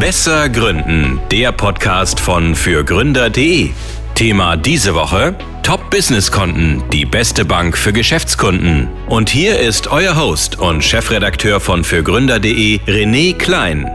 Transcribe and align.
Besser 0.00 0.50
Gründen, 0.50 1.20
der 1.30 1.52
Podcast 1.52 2.20
von 2.20 2.54
fürgründer.de. 2.54 3.70
Thema 4.14 4.56
diese 4.58 4.94
Woche: 4.94 5.34
Top-Business-Konten, 5.62 6.84
die 6.90 7.06
beste 7.06 7.46
Bank 7.46 7.78
für 7.78 7.94
Geschäftskunden. 7.94 8.88
Und 9.08 9.30
hier 9.30 9.58
ist 9.58 9.88
euer 9.88 10.14
Host 10.16 10.58
und 10.58 10.84
Chefredakteur 10.84 11.60
von 11.60 11.82
fürgründer.de, 11.82 12.78
René 12.80 13.34
Klein. 13.38 13.86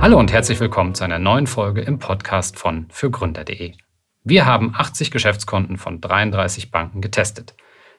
Hallo 0.00 0.18
und 0.18 0.32
herzlich 0.32 0.58
willkommen 0.60 0.94
zu 0.94 1.04
einer 1.04 1.18
neuen 1.18 1.46
Folge 1.46 1.82
im 1.82 1.98
Podcast 1.98 2.58
von 2.58 2.86
fürgründer.de. 2.90 3.74
Wir 4.22 4.46
haben 4.46 4.72
80 4.74 5.10
Geschäftskonten 5.10 5.76
von 5.76 6.00
33 6.00 6.70
Banken 6.70 7.02
getestet. 7.02 7.54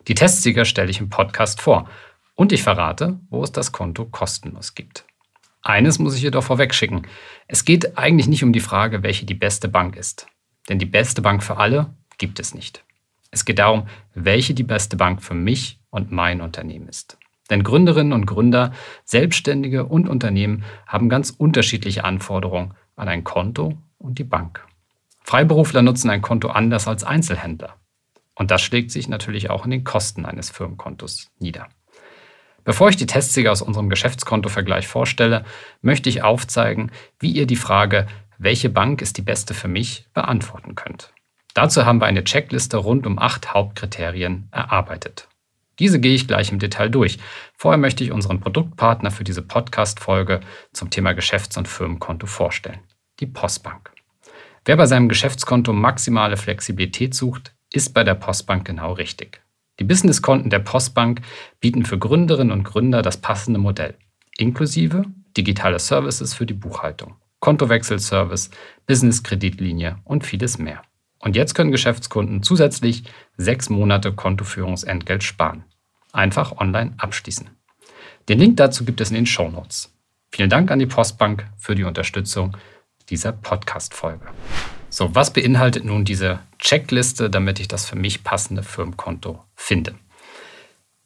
Die 0.07 0.15
Testsieger 0.15 0.65
stelle 0.65 0.89
ich 0.89 0.99
im 0.99 1.09
Podcast 1.09 1.61
vor 1.61 1.87
und 2.35 2.51
ich 2.51 2.63
verrate, 2.63 3.19
wo 3.29 3.43
es 3.43 3.51
das 3.51 3.71
Konto 3.71 4.05
kostenlos 4.05 4.75
gibt. 4.75 5.05
Eines 5.61 5.97
muss 5.97 6.15
ich 6.15 6.21
jedoch 6.21 6.43
vorwegschicken. 6.43 7.07
Es 7.47 7.65
geht 7.65 7.97
eigentlich 7.97 8.27
nicht 8.27 8.43
um 8.43 8.53
die 8.53 8.59
Frage, 8.59 9.01
welche 9.01 9.25
die 9.25 9.33
beste 9.33 9.67
Bank 9.67 9.95
ist. 9.95 10.27
Denn 10.69 10.77
die 10.77 10.85
beste 10.85 11.21
Bank 11.21 11.43
für 11.43 11.57
alle 11.57 11.93
gibt 12.17 12.39
es 12.39 12.53
nicht. 12.53 12.83
Es 13.31 13.45
geht 13.45 13.59
darum, 13.59 13.87
welche 14.13 14.53
die 14.53 14.63
beste 14.63 14.95
Bank 14.95 15.23
für 15.23 15.33
mich 15.33 15.79
und 15.89 16.11
mein 16.11 16.41
Unternehmen 16.41 16.87
ist. 16.87 17.17
Denn 17.49 17.63
Gründerinnen 17.63 18.13
und 18.13 18.25
Gründer, 18.25 18.73
Selbstständige 19.03 19.85
und 19.85 20.07
Unternehmen 20.07 20.63
haben 20.87 21.09
ganz 21.09 21.31
unterschiedliche 21.31 22.03
Anforderungen 22.03 22.73
an 22.95 23.07
ein 23.07 23.23
Konto 23.23 23.77
und 23.97 24.19
die 24.19 24.23
Bank. 24.23 24.65
Freiberufler 25.21 25.81
nutzen 25.81 26.09
ein 26.09 26.21
Konto 26.21 26.49
anders 26.49 26.87
als 26.87 27.03
Einzelhändler. 27.03 27.75
Und 28.35 28.51
das 28.51 28.61
schlägt 28.61 28.91
sich 28.91 29.07
natürlich 29.07 29.49
auch 29.49 29.65
in 29.65 29.71
den 29.71 29.83
Kosten 29.83 30.25
eines 30.25 30.49
Firmenkontos 30.49 31.31
nieder. 31.39 31.69
Bevor 32.65 32.89
ich 32.89 32.97
die 32.97 33.05
Testsieger 33.05 33.51
aus 33.51 33.61
unserem 33.61 33.89
Geschäftskontovergleich 33.89 34.87
vorstelle, 34.87 35.45
möchte 35.81 36.09
ich 36.09 36.23
aufzeigen, 36.23 36.91
wie 37.19 37.31
ihr 37.31 37.45
die 37.45 37.55
Frage, 37.55 38.07
welche 38.37 38.69
Bank 38.69 39.01
ist 39.01 39.17
die 39.17 39.21
beste 39.21 39.53
für 39.53 39.67
mich, 39.67 40.07
beantworten 40.13 40.75
könnt. 40.75 41.13
Dazu 41.53 41.85
haben 41.85 42.01
wir 42.01 42.07
eine 42.07 42.25
Checkliste 42.25 42.77
rund 42.77 43.05
um 43.07 43.17
acht 43.19 43.53
Hauptkriterien 43.53 44.49
erarbeitet. 44.51 45.29
Diese 45.79 45.99
gehe 45.99 46.15
ich 46.15 46.27
gleich 46.27 46.51
im 46.51 46.59
Detail 46.59 46.89
durch. 46.89 47.19
Vorher 47.55 47.77
möchte 47.77 48.03
ich 48.03 48.11
unseren 48.11 48.39
Produktpartner 48.39 49.11
für 49.11 49.23
diese 49.23 49.41
Podcast-Folge 49.41 50.41
zum 50.73 50.89
Thema 50.89 51.13
Geschäfts- 51.13 51.57
und 51.57 51.67
Firmenkonto 51.67 52.27
vorstellen. 52.27 52.79
Die 53.19 53.27
Postbank. 53.27 53.91
Wer 54.65 54.77
bei 54.77 54.87
seinem 54.87 55.07
Geschäftskonto 55.07 55.71
maximale 55.71 56.37
Flexibilität 56.37 57.13
sucht, 57.13 57.53
ist 57.71 57.93
bei 57.93 58.03
der 58.03 58.15
Postbank 58.15 58.65
genau 58.65 58.93
richtig. 58.93 59.41
Die 59.79 59.83
Businesskonten 59.83 60.49
der 60.49 60.59
Postbank 60.59 61.21
bieten 61.59 61.85
für 61.85 61.97
Gründerinnen 61.97 62.51
und 62.51 62.63
Gründer 62.63 63.01
das 63.01 63.17
passende 63.17 63.59
Modell, 63.59 63.95
inklusive 64.37 65.05
digitale 65.35 65.79
Services 65.79 66.33
für 66.33 66.45
die 66.45 66.53
Buchhaltung, 66.53 67.15
Kontowechselservice, 67.39 68.51
Business-Kreditlinie 68.87 69.97
und 70.05 70.25
vieles 70.25 70.57
mehr. 70.57 70.81
Und 71.19 71.35
jetzt 71.35 71.55
können 71.55 71.71
Geschäftskunden 71.71 72.43
zusätzlich 72.43 73.03
sechs 73.35 73.69
Monate 73.69 74.13
Kontoführungsentgelt 74.13 75.23
sparen. 75.23 75.65
Einfach 76.13 76.57
online 76.57 76.93
abschließen. 76.97 77.49
Den 78.29 78.39
Link 78.39 78.57
dazu 78.57 78.85
gibt 78.85 79.01
es 79.01 79.09
in 79.09 79.15
den 79.15 79.25
Show 79.25 79.49
Notes. 79.49 79.93
Vielen 80.31 80.49
Dank 80.49 80.71
an 80.71 80.79
die 80.79 80.85
Postbank 80.85 81.45
für 81.57 81.75
die 81.75 81.83
Unterstützung 81.83 82.55
dieser 83.09 83.31
Podcast-Folge. 83.31 84.25
So, 84.95 85.13
was 85.13 85.33
beinhaltet 85.33 85.83
nun 85.83 86.05
diese 86.05 86.39
Checkliste, 86.57 87.29
damit 87.29 87.59
ich 87.59 87.67
das 87.67 87.85
für 87.85 87.97
mich 87.97 88.23
passende 88.23 88.63
Firmenkonto 88.63 89.43
finde? 89.53 89.95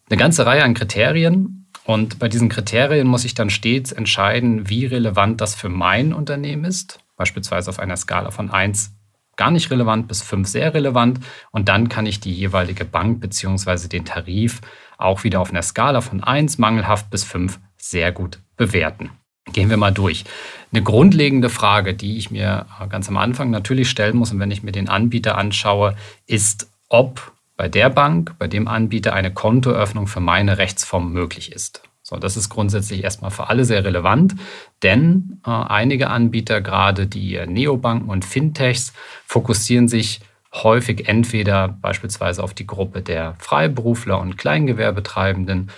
Eine 0.08 0.20
ganze 0.20 0.46
Reihe 0.46 0.64
an 0.64 0.76
Kriterien. 0.76 1.68
Und 1.86 2.20
bei 2.20 2.28
diesen 2.28 2.50
Kriterien 2.50 3.08
muss 3.08 3.26
ich 3.26 3.34
dann 3.34 3.50
stets 3.50 3.92
entscheiden, 3.92 4.70
wie 4.70 4.86
relevant 4.86 5.42
das 5.42 5.56
für 5.56 5.70
mein 5.70 6.14
Unternehmen 6.14 6.66
ist. 6.66 7.00
Beispielsweise 7.18 7.72
auf 7.72 7.80
einer 7.80 7.98
Skala 7.98 8.30
von 8.30 8.52
1 8.52 8.92
gar 9.38 9.50
nicht 9.50 9.72
relevant 9.72 10.08
bis 10.08 10.22
5 10.22 10.48
sehr 10.48 10.72
relevant. 10.76 11.22
Und 11.50 11.68
dann 11.68 11.90
kann 11.90 12.06
ich 12.06 12.20
die 12.20 12.32
jeweilige 12.32 12.86
Bank 12.86 13.22
bzw. 13.22 13.88
den 13.88 14.06
Tarif 14.06 14.62
auch 15.00 15.24
wieder 15.24 15.40
auf 15.40 15.50
einer 15.50 15.64
Skala 15.64 16.02
von 16.02 16.24
1 16.24 16.60
mangelhaft 16.60 17.10
bis 17.10 17.24
5 17.24 17.60
sehr 17.78 18.12
gut 18.12 18.40
bewerten. 18.56 19.10
Gehen 19.54 19.70
wir 19.70 19.78
mal 19.78 19.92
durch. 19.92 20.26
Eine 20.72 20.84
grundlegende 20.84 21.50
Frage, 21.50 21.94
die 21.94 22.18
ich 22.18 22.32
mir 22.32 22.68
ganz 22.90 23.10
am 23.10 23.18
Anfang 23.18 23.50
natürlich 23.50 23.90
stellen 23.90 24.18
muss, 24.18 24.32
und 24.32 24.40
wenn 24.40 24.52
ich 24.52 24.64
mir 24.64 24.72
den 24.72 24.90
Anbieter 24.90 25.38
anschaue, 25.38 25.96
ist, 26.28 26.70
ob 26.90 27.32
bei 27.58 27.68
der 27.68 27.90
Bank, 27.90 28.36
bei 28.40 28.48
dem 28.48 28.68
Anbieter 28.68 29.14
eine 29.14 29.34
Kontoöffnung 29.34 30.08
für 30.08 30.22
meine 30.22 30.58
Rechtsform 30.58 31.12
möglich 31.12 31.52
ist. 31.52 31.82
So, 32.02 32.16
das 32.16 32.38
ist 32.38 32.50
grundsätzlich 32.50 33.04
erstmal 33.04 33.32
für 33.32 33.50
alle 33.50 33.66
sehr 33.66 33.84
relevant, 33.84 34.36
denn 34.82 35.42
äh, 35.46 35.50
einige 35.52 36.10
Anbieter, 36.10 36.62
gerade 36.62 37.06
die 37.06 37.40
Neobanken 37.46 38.10
und 38.10 38.26
Fintechs, 38.26 38.94
fokussieren 39.26 39.88
sich 39.88 40.22
häufig 40.54 41.08
entweder 41.08 41.68
beispielsweise 41.68 42.44
auf 42.44 42.54
die 42.54 42.66
Gruppe 42.66 43.02
der 43.02 43.36
Freiberufler 43.38 44.20
und 44.20 44.38
Kleingewerbetreibenden 44.38 45.70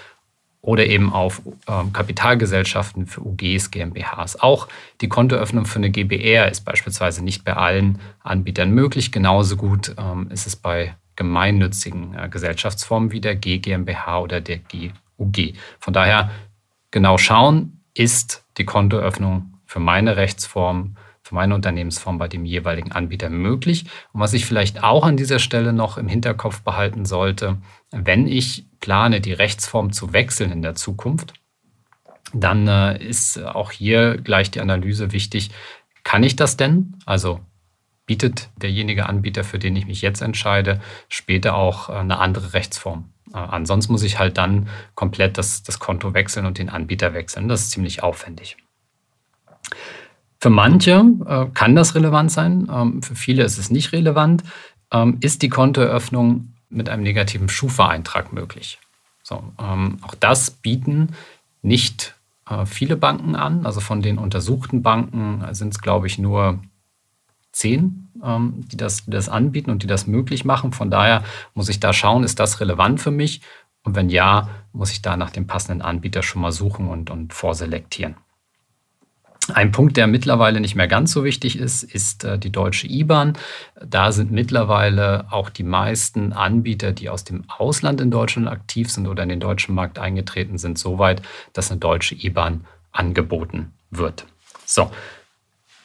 oder 0.61 0.85
eben 0.85 1.11
auf 1.11 1.41
ähm, 1.67 1.91
Kapitalgesellschaften 1.91 3.07
für 3.07 3.21
UGs, 3.21 3.71
GmbHs. 3.71 4.39
Auch 4.39 4.67
die 5.01 5.09
Kontoöffnung 5.09 5.65
für 5.65 5.77
eine 5.77 5.89
GBR 5.89 6.49
ist 6.49 6.61
beispielsweise 6.61 7.23
nicht 7.23 7.43
bei 7.43 7.53
allen 7.53 7.99
Anbietern 8.21 8.71
möglich. 8.71 9.11
Genauso 9.11 9.57
gut 9.57 9.95
ähm, 9.97 10.29
ist 10.29 10.45
es 10.45 10.55
bei 10.55 10.95
gemeinnützigen 11.15 12.13
äh, 12.15 12.29
Gesellschaftsformen 12.29 13.11
wie 13.11 13.21
der 13.21 13.35
G 13.35 13.57
GmbH 13.57 14.19
oder 14.19 14.39
der 14.39 14.59
GUG. 14.59 15.55
Von 15.79 15.93
daher 15.93 16.29
genau 16.91 17.17
schauen, 17.17 17.81
ist 17.93 18.45
die 18.57 18.65
Kontoöffnung 18.65 19.53
für 19.65 19.79
meine 19.79 20.15
Rechtsform 20.15 20.95
für 21.31 21.35
meine 21.35 21.55
Unternehmensform 21.55 22.17
bei 22.17 22.27
dem 22.27 22.43
jeweiligen 22.43 22.91
Anbieter 22.91 23.29
möglich. 23.29 23.85
Und 24.11 24.19
was 24.19 24.33
ich 24.33 24.45
vielleicht 24.45 24.83
auch 24.83 25.05
an 25.05 25.15
dieser 25.15 25.39
Stelle 25.39 25.71
noch 25.71 25.97
im 25.97 26.09
Hinterkopf 26.09 26.61
behalten 26.61 27.05
sollte, 27.05 27.57
wenn 27.91 28.27
ich 28.27 28.65
plane, 28.81 29.21
die 29.21 29.31
Rechtsform 29.31 29.93
zu 29.93 30.11
wechseln 30.11 30.51
in 30.51 30.61
der 30.61 30.75
Zukunft, 30.75 31.33
dann 32.33 32.67
äh, 32.67 33.01
ist 33.01 33.41
auch 33.41 33.71
hier 33.71 34.17
gleich 34.17 34.51
die 34.51 34.59
Analyse 34.59 35.13
wichtig. 35.13 35.51
Kann 36.03 36.21
ich 36.23 36.35
das 36.35 36.57
denn? 36.57 36.97
Also 37.05 37.39
bietet 38.05 38.49
derjenige 38.57 39.07
Anbieter, 39.07 39.45
für 39.45 39.57
den 39.57 39.77
ich 39.77 39.87
mich 39.87 40.01
jetzt 40.01 40.21
entscheide, 40.21 40.81
später 41.07 41.55
auch 41.55 41.87
äh, 41.87 41.93
eine 41.93 42.19
andere 42.19 42.51
Rechtsform? 42.51 43.09
Äh, 43.33 43.37
ansonsten 43.37 43.93
muss 43.93 44.03
ich 44.03 44.19
halt 44.19 44.37
dann 44.37 44.67
komplett 44.95 45.37
das, 45.37 45.63
das 45.63 45.79
Konto 45.79 46.13
wechseln 46.13 46.45
und 46.45 46.57
den 46.57 46.69
Anbieter 46.69 47.13
wechseln. 47.13 47.47
Das 47.47 47.61
ist 47.61 47.71
ziemlich 47.71 48.03
aufwendig. 48.03 48.57
Für 50.41 50.49
manche 50.49 51.05
äh, 51.27 51.45
kann 51.53 51.75
das 51.75 51.93
relevant 51.93 52.31
sein, 52.31 52.67
ähm, 52.73 53.03
für 53.03 53.13
viele 53.13 53.43
ist 53.43 53.59
es 53.59 53.69
nicht 53.69 53.91
relevant. 53.91 54.43
Ähm, 54.91 55.17
ist 55.21 55.43
die 55.43 55.49
Kontoeröffnung 55.49 56.53
mit 56.71 56.89
einem 56.89 57.03
negativen 57.03 57.47
Schufa-Eintrag 57.47 58.33
möglich? 58.33 58.79
So, 59.21 59.43
ähm, 59.61 59.99
auch 60.01 60.15
das 60.15 60.49
bieten 60.49 61.09
nicht 61.61 62.15
äh, 62.49 62.65
viele 62.65 62.97
Banken 62.97 63.35
an. 63.35 63.67
Also 63.67 63.81
von 63.81 64.01
den 64.01 64.17
untersuchten 64.17 64.81
Banken 64.81 65.45
sind 65.51 65.75
es, 65.75 65.79
glaube 65.79 66.07
ich, 66.07 66.17
nur 66.17 66.57
zehn, 67.51 68.09
ähm, 68.23 68.65
die, 68.67 68.77
das, 68.77 69.05
die 69.05 69.11
das 69.11 69.29
anbieten 69.29 69.69
und 69.69 69.83
die 69.83 69.87
das 69.87 70.07
möglich 70.07 70.43
machen. 70.43 70.73
Von 70.73 70.89
daher 70.89 71.23
muss 71.53 71.69
ich 71.69 71.79
da 71.79 71.93
schauen, 71.93 72.23
ist 72.23 72.39
das 72.39 72.59
relevant 72.59 72.99
für 72.99 73.11
mich? 73.11 73.41
Und 73.83 73.95
wenn 73.95 74.09
ja, 74.09 74.49
muss 74.73 74.91
ich 74.91 75.03
da 75.03 75.17
nach 75.17 75.29
dem 75.29 75.45
passenden 75.45 75.83
Anbieter 75.83 76.23
schon 76.23 76.41
mal 76.41 76.51
suchen 76.51 76.87
und, 76.87 77.11
und 77.11 77.31
vorselektieren. 77.31 78.15
Ein 79.53 79.71
Punkt, 79.71 79.97
der 79.97 80.05
mittlerweile 80.05 80.59
nicht 80.59 80.75
mehr 80.75 80.87
ganz 80.87 81.11
so 81.11 81.23
wichtig 81.23 81.57
ist, 81.57 81.81
ist 81.81 82.23
äh, 82.23 82.37
die 82.37 82.51
deutsche 82.51 82.87
IBAN. 82.87 83.33
Da 83.83 84.11
sind 84.11 84.31
mittlerweile 84.31 85.25
auch 85.31 85.49
die 85.49 85.63
meisten 85.63 86.31
Anbieter, 86.31 86.91
die 86.91 87.09
aus 87.09 87.23
dem 87.23 87.49
Ausland 87.49 88.01
in 88.01 88.11
Deutschland 88.11 88.47
aktiv 88.47 88.91
sind 88.91 89.07
oder 89.07 89.23
in 89.23 89.29
den 89.29 89.39
deutschen 89.39 89.73
Markt 89.73 89.97
eingetreten 89.97 90.59
sind, 90.59 90.77
so 90.77 90.99
weit, 90.99 91.23
dass 91.53 91.71
eine 91.71 91.79
deutsche 91.79 92.15
IBAN 92.15 92.65
angeboten 92.91 93.73
wird. 93.89 94.25
So, 94.65 94.91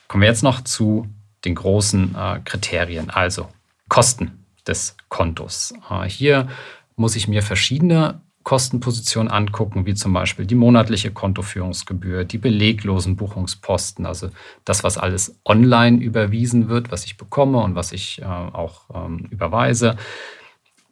kommen 0.07 0.23
wir 0.23 0.29
jetzt 0.29 0.43
noch 0.43 0.61
zu 0.61 1.09
den 1.45 1.55
großen 1.55 2.15
äh, 2.15 2.41
Kriterien, 2.45 3.09
also 3.09 3.49
Kosten 3.89 4.45
des 4.67 4.97
Kontos. 5.09 5.73
Äh, 5.91 6.09
hier 6.09 6.49
muss 6.95 7.17
ich 7.17 7.27
mir 7.27 7.43
verschiedene 7.43 8.21
Kostenpositionen 8.47 9.29
angucken, 9.29 9.87
wie 9.87 9.95
zum 9.95 10.13
Beispiel 10.13 10.47
die 10.47 10.55
monatliche 10.55 11.11
Kontoführungsgebühr, 11.11 12.25
die 12.25 12.39
beleglosen 12.39 13.17
Buchungsposten, 13.17 14.07
also 14.07 14.31
das, 14.65 14.85
was 14.85 14.99
alles 14.99 15.37
online 15.45 15.99
überwiesen 15.99 16.69
wird, 16.69 16.93
was 16.93 17.05
ich 17.07 17.17
bekomme 17.17 17.59
und 17.59 17.75
was 17.75 17.91
ich 17.91 18.23
äh, 18.23 18.25
auch 18.25 18.83
ähm, 18.95 19.27
überweise. 19.31 19.97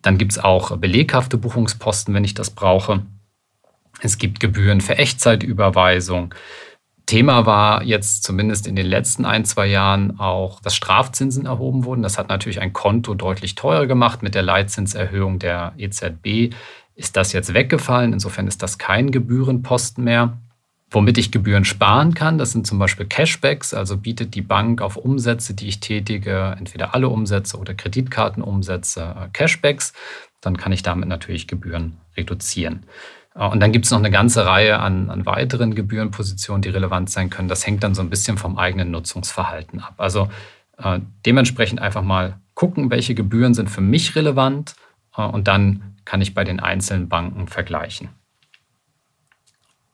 Dann 0.03 0.19
gibt 0.19 0.33
es 0.33 0.41
auch 0.41 0.77
beleghafte 0.79 1.39
Buchungsposten, 1.39 2.13
wenn 2.13 2.25
ich 2.25 2.35
das 2.35 2.51
brauche. 2.51 3.07
Es 4.01 4.19
gibt 4.19 4.41
Gebühren 4.41 4.81
für 4.81 4.99
Echtzeitüberweisung. 4.99 6.35
Thema 7.07 7.47
war 7.47 7.85
jetzt 7.85 8.25
zumindest 8.25 8.67
in 8.67 8.75
den 8.75 8.87
letzten 8.87 9.27
ein, 9.27 9.45
zwei 9.45 9.67
Jahren 9.67 10.19
auch, 10.19 10.61
dass 10.61 10.75
Strafzinsen 10.75 11.47
erhoben 11.47 11.85
wurden. 11.85 12.03
Das 12.03 12.19
hat 12.19 12.31
natürlich 12.31 12.61
ein 12.61 12.73
Konto 12.73 13.15
deutlich 13.15 13.55
teurer 13.55 13.87
gemacht 13.87 14.25
mit 14.25 14.35
der 14.35 14.43
Leitzinserhöhung 14.43 15.39
der 15.39 15.75
EZB 15.77 16.53
ist 16.95 17.17
das 17.17 17.33
jetzt 17.33 17.55
weggefallen. 17.55 18.13
Insofern 18.13 18.47
ist 18.47 18.63
das 18.63 18.79
kein 18.79 19.11
Gebührenposten 19.11 20.05
mehr. 20.05 20.39
Womit 20.91 21.19
ich 21.19 21.33
Gebühren 21.33 21.65
sparen 21.65 22.15
kann, 22.15 22.39
das 22.39 22.53
sind 22.53 22.69
zum 22.69 22.79
Beispiel 22.79 23.07
Cashbacks, 23.07 23.75
also 23.75 23.97
bietet 23.97 24.37
die 24.37 24.43
Bank 24.43 24.81
auf 24.81 24.97
Umsätze, 24.97 25.53
die 25.53 25.67
ich 25.67 25.81
tätige, 25.81 26.55
entweder 26.57 26.95
alle 26.95 27.09
Umsätze 27.09 27.59
oder 27.59 27.75
Kreditkartenumsätze, 27.75 29.01
äh, 29.01 29.29
Cashbacks. 29.33 29.93
Dann 30.41 30.57
kann 30.57 30.71
ich 30.71 30.85
damit 30.85 31.09
natürlich 31.09 31.49
Gebühren 31.49 31.97
reduzieren. 32.17 32.87
Äh, 33.35 33.49
und 33.49 33.59
dann 33.61 33.73
gibt 33.73 33.87
es 33.87 33.91
noch 33.91 33.99
eine 33.99 34.13
ganze 34.13 34.47
Reihe 34.47 34.79
an, 34.79 35.11
an, 35.11 35.27
weiteren 35.27 35.75
Gebührenpositionen, 35.75 36.63
die 36.63 36.69
relevant 36.69 37.11
sein 37.11 37.29
können. 37.29 37.49
Das 37.49 37.67
hängt 37.67 37.83
dann 37.83 37.97
so 37.97 38.03
ein 38.03 38.11
bisschen 38.11 38.39
vom 38.39 38.57
eigenen 38.57 38.93
Nutzungsverhalten 38.93 39.81
ab. 39.81 39.95
Also 39.97 40.29
äh, 40.79 41.01
dementsprechend 41.27 41.81
einfach 41.81 42.03
mal 42.03 42.39
gucken, 42.55 42.91
welche 42.91 43.17
Gebühren 43.17 43.55
sind 43.55 43.69
für 43.69 43.81
mich 43.81 44.15
relevant 44.15 44.77
äh, 45.17 45.23
und 45.23 45.49
dann 45.49 45.94
kann 46.05 46.21
ich 46.21 46.35
bei 46.35 46.45
den 46.45 46.61
einzelnen 46.61 47.09
Banken 47.09 47.49
vergleichen. 47.49 48.09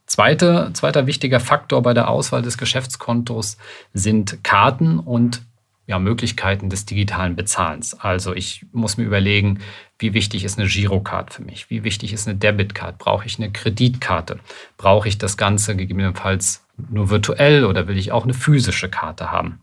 Zweite, 0.07 0.71
zweiter 0.73 1.07
wichtiger 1.07 1.39
Faktor 1.39 1.83
bei 1.83 1.95
der 1.95 2.09
Auswahl 2.09 2.43
des 2.43 2.59
Geschäftskontos 2.59 3.59
sind 3.93 4.43
Karten 4.43 4.99
und 4.99 5.43
ja, 5.87 5.99
Möglichkeiten 5.99 6.71
des 6.71 6.85
digitalen 6.85 7.35
Bezahlens. 7.35 7.95
Also 7.99 8.35
ich 8.35 8.65
muss 8.73 8.97
mir 8.97 9.05
überlegen, 9.05 9.59
wie 9.99 10.15
wichtig 10.15 10.45
ist 10.45 10.59
eine 10.59 10.69
Girocard 10.69 11.33
für 11.33 11.43
mich? 11.43 11.69
Wie 11.69 11.85
wichtig 11.85 12.13
ist 12.13 12.29
eine 12.29 12.37
Debitcard? 12.37 12.99
Brauche 12.99 13.27
ich 13.27 13.39
eine 13.39 13.51
Kreditkarte? 13.51 14.39
Brauche 14.77 15.09
ich 15.09 15.19
das 15.19 15.37
Ganze 15.37 15.75
gegebenenfalls 15.75 16.65
nur 16.77 17.11
virtuell 17.11 17.65
oder 17.65 17.89
will 17.89 17.99
ich 17.99 18.13
auch 18.13 18.25
eine 18.25 18.35
physische 18.35 18.89
Karte 18.89 19.33
haben? 19.33 19.63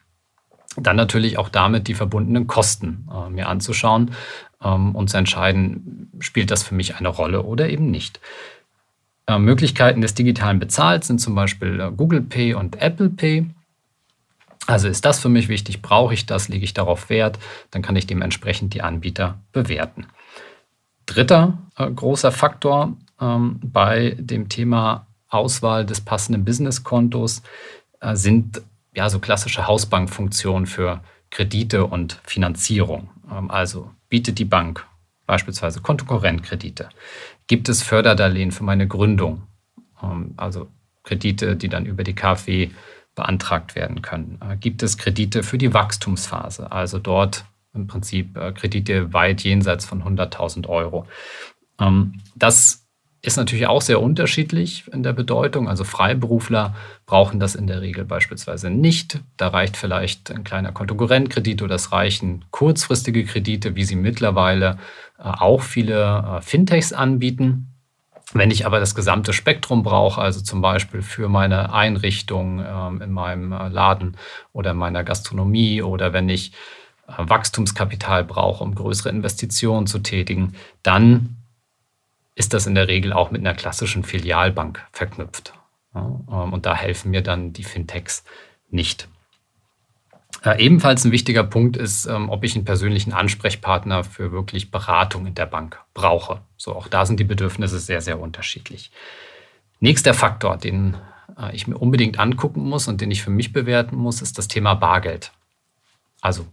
Dann 0.76 0.96
natürlich 0.96 1.38
auch 1.38 1.50
damit 1.50 1.88
die 1.88 1.94
verbundenen 1.94 2.46
Kosten 2.46 3.08
äh, 3.10 3.30
mir 3.30 3.48
anzuschauen 3.48 4.12
ähm, 4.64 4.96
und 4.96 5.10
zu 5.10 5.18
entscheiden, 5.18 6.12
spielt 6.20 6.52
das 6.52 6.64
für 6.64 6.76
mich 6.76 6.96
eine 6.96 7.10
Rolle 7.10 7.44
oder 7.44 7.70
eben 7.70 7.92
nicht. 7.92 8.20
Äh, 9.28 9.40
Möglichkeiten 9.40 10.02
des 10.02 10.14
digitalen 10.14 10.60
Bezahls 10.60 11.08
sind 11.08 11.20
zum 11.20 11.36
Beispiel 11.36 11.80
äh, 11.80 11.92
Google 11.92 12.22
Pay 12.22 12.54
und 12.54 12.82
Apple 12.82 13.10
Pay. 13.10 13.48
Also 14.66 14.88
ist 14.88 15.06
das 15.06 15.20
für 15.20 15.30
mich 15.30 15.48
wichtig, 15.48 15.82
brauche 15.82 16.14
ich 16.14 16.26
das, 16.26 16.50
lege 16.50 16.66
ich 16.66 16.74
darauf 16.74 17.10
Wert, 17.10 17.40
dann 17.72 17.82
kann 17.82 17.96
ich 17.96 18.08
dementsprechend 18.08 18.74
die 18.74 18.82
Anbieter 18.82 19.40
bewerten. 19.54 20.08
Dritter 21.06 21.58
äh, 21.78 21.90
großer 21.90 22.32
Faktor 22.32 22.98
ähm, 23.20 23.60
bei 23.64 24.16
dem 24.20 24.50
Thema 24.50 25.08
Auswahl 25.30 25.86
des 25.86 26.02
passenden 26.02 26.46
Businesskontos 26.46 27.44
äh, 28.00 28.16
sind 28.16 28.62
ja 28.94 29.10
so 29.10 29.20
klassische 29.20 29.68
Hausbankfunktionen 29.68 30.66
für 30.66 31.02
Kredite 31.30 31.86
und 31.86 32.20
Finanzierung. 32.24 33.10
Ähm, 33.32 33.52
also 33.52 33.92
bietet 34.10 34.40
die 34.40 34.46
Bank 34.46 34.86
beispielsweise 35.26 35.82
Kontokorrentkredite, 35.82 36.90
Gibt 37.48 37.70
es 37.70 37.82
Förderdarlehen 37.82 38.52
für 38.52 38.66
meine 38.66 38.88
Gründung? 38.88 39.44
Ähm, 40.04 40.34
also 40.38 40.68
Kredite, 41.04 41.56
die 41.56 41.70
dann 41.70 41.86
über 41.86 42.04
die 42.04 42.14
KfW 42.14 42.70
beantragt 43.16 43.76
werden 43.76 44.02
können. 44.02 44.40
Äh, 44.42 44.58
gibt 44.58 44.84
es 44.84 44.98
Kredite 44.98 45.44
für 45.44 45.58
die 45.58 45.74
Wachstumsphase? 45.74 46.72
Also 46.72 47.00
dort 47.00 47.46
im 47.74 47.88
Prinzip 47.88 48.36
äh, 48.38 48.52
Kredite 48.52 49.14
weit 49.14 49.42
jenseits 49.42 49.86
von 49.86 50.04
100.000 50.04 50.68
Euro. 50.68 51.08
Ähm, 51.80 52.22
das 52.36 52.87
ist 53.28 53.36
natürlich 53.36 53.68
auch 53.68 53.82
sehr 53.82 54.02
unterschiedlich 54.02 54.86
in 54.92 55.04
der 55.04 55.12
Bedeutung. 55.12 55.68
Also 55.68 55.84
Freiberufler 55.84 56.74
brauchen 57.06 57.42
das 57.42 57.56
in 57.56 57.68
der 57.68 57.82
Regel 57.82 58.06
beispielsweise 58.06 58.70
nicht. 58.70 59.20
Da 59.36 59.50
reicht 59.50 59.76
vielleicht 59.76 60.32
ein 60.32 60.46
kleiner 60.46 60.72
Kontokorrentkredit 60.72 61.62
oder 61.62 61.76
es 61.76 61.92
reichen 61.92 62.46
kurzfristige 62.52 63.26
Kredite, 63.26 63.76
wie 63.76 63.84
sie 63.84 63.98
mittlerweile 63.98 64.78
äh, 65.20 65.24
auch 65.24 65.62
viele 65.62 66.38
äh, 66.38 66.42
Fintechs 66.42 66.94
anbieten. 66.94 67.74
Wenn 68.34 68.50
ich 68.50 68.66
aber 68.66 68.80
das 68.80 68.96
gesamte 68.96 69.34
Spektrum 69.34 69.84
brauche, 69.84 70.22
also 70.22 70.42
zum 70.42 70.62
Beispiel 70.62 71.02
für 71.02 71.28
meine 71.28 71.74
Einrichtung 71.74 72.64
ähm, 72.66 73.02
in 73.02 73.12
meinem 73.12 73.52
äh, 73.52 73.68
Laden 73.68 74.16
oder 74.54 74.72
in 74.72 74.78
meiner 74.78 75.04
Gastronomie 75.04 75.82
oder 75.82 76.14
wenn 76.14 76.30
ich 76.30 76.54
Wachstumskapital 77.08 78.26
brauche, 78.26 78.64
um 78.64 78.76
größere 78.76 79.10
Investitionen 79.10 79.88
zu 79.88 80.00
tätigen, 80.00 80.56
dann 80.84 81.38
ist 82.38 82.54
das 82.54 82.68
in 82.68 82.76
der 82.76 82.88
Regel 82.88 83.14
auch 83.14 83.32
mit 83.32 83.42
einer 83.42 83.56
klassischen 83.56 84.04
Filialbank 84.04 84.86
verknüpft. 84.92 85.54
Ähm, 85.96 86.54
und 86.54 86.66
da 86.68 86.76
helfen 86.76 87.10
mir 87.10 87.24
dann 87.24 87.52
die 87.52 87.64
Fintechs 87.64 88.24
nicht. 88.70 89.08
Äh, 90.44 90.64
ebenfalls 90.64 91.04
ein 91.04 91.12
wichtiger 91.12 91.44
Punkt 91.44 91.78
ist, 91.78 92.06
ähm, 92.06 92.30
ob 92.30 92.44
ich 92.44 92.56
einen 92.56 92.64
persönlichen 92.64 93.12
Ansprechpartner 93.12 94.04
für 94.04 94.32
wirklich 94.32 94.70
Beratung 94.70 95.26
in 95.26 95.34
der 95.34 95.48
Bank 95.48 95.80
brauche. 95.96 96.42
So, 96.58 96.76
auch 96.76 96.88
da 96.88 97.08
sind 97.08 97.20
die 97.20 97.24
Bedürfnisse 97.24 97.80
sehr, 97.80 98.02
sehr 98.02 98.20
unterschiedlich. 98.20 98.92
Nächster 99.80 100.14
Faktor, 100.14 100.58
den 100.58 100.96
äh, 101.40 101.56
ich 101.56 101.68
mir 101.68 101.80
unbedingt 101.80 102.20
angucken 102.20 102.70
muss 102.70 102.88
und 102.88 103.02
den 103.02 103.10
ich 103.10 103.24
für 103.24 103.32
mich 103.32 103.52
bewerten 103.52 103.96
muss, 103.96 104.22
ist 104.22 104.38
das 104.38 104.48
Thema 104.48 104.76
Bargeld. 104.76 105.32
Also 106.22 106.46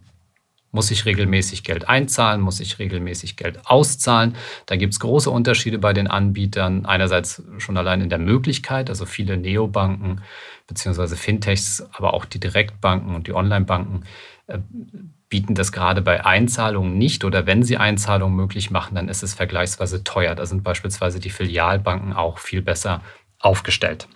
muss 0.75 0.91
ich 0.91 1.05
regelmäßig 1.05 1.63
Geld 1.63 1.87
einzahlen? 1.87 2.41
Muss 2.41 2.59
ich 2.59 2.77
regelmäßig 2.77 3.37
Geld 3.37 3.65
auszahlen? 3.65 4.35
Da 4.65 4.75
gibt 4.75 4.93
es 4.93 4.99
große 4.99 5.31
Unterschiede 5.31 5.79
bei 5.79 5.93
den 5.93 6.07
Anbietern. 6.07 6.85
Einerseits 6.85 7.41
schon 7.57 7.77
allein 7.77 8.01
in 8.01 8.09
der 8.09 8.19
Möglichkeit, 8.19 8.89
also 8.89 9.05
viele 9.05 9.37
Neobanken 9.37 10.21
bzw. 10.67 11.15
Fintechs, 11.15 11.83
aber 11.93 12.13
auch 12.13 12.25
die 12.25 12.39
Direktbanken 12.39 13.15
und 13.15 13.27
die 13.27 13.33
Onlinebanken 13.33 14.05
äh, 14.47 14.59
bieten 15.29 15.55
das 15.55 15.71
gerade 15.71 16.01
bei 16.01 16.25
Einzahlungen 16.25 16.97
nicht 16.97 17.23
oder 17.23 17.45
wenn 17.47 17.63
sie 17.63 17.77
Einzahlungen 17.77 18.35
möglich 18.35 18.69
machen, 18.69 18.95
dann 18.95 19.07
ist 19.07 19.23
es 19.23 19.33
vergleichsweise 19.33 20.03
teuer. 20.03 20.35
Da 20.35 20.45
sind 20.45 20.63
beispielsweise 20.63 21.19
die 21.19 21.29
Filialbanken 21.29 22.13
auch 22.13 22.37
viel 22.37 22.61
besser 22.61 23.01
aufgestellt. 23.39 24.07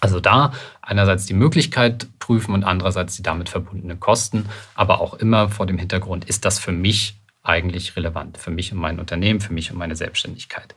Also 0.00 0.20
da 0.20 0.52
einerseits 0.82 1.26
die 1.26 1.34
Möglichkeit 1.34 2.06
prüfen 2.18 2.54
und 2.54 2.64
andererseits 2.64 3.16
die 3.16 3.22
damit 3.22 3.48
verbundenen 3.48 3.98
Kosten, 3.98 4.46
aber 4.74 5.00
auch 5.00 5.14
immer 5.14 5.48
vor 5.48 5.66
dem 5.66 5.78
Hintergrund, 5.78 6.24
ist 6.26 6.44
das 6.44 6.58
für 6.58 6.72
mich 6.72 7.18
eigentlich 7.42 7.96
relevant, 7.96 8.38
für 8.38 8.50
mich 8.50 8.72
und 8.72 8.78
mein 8.78 8.98
Unternehmen, 8.98 9.40
für 9.40 9.52
mich 9.52 9.70
und 9.70 9.78
meine 9.78 9.96
Selbstständigkeit. 9.96 10.74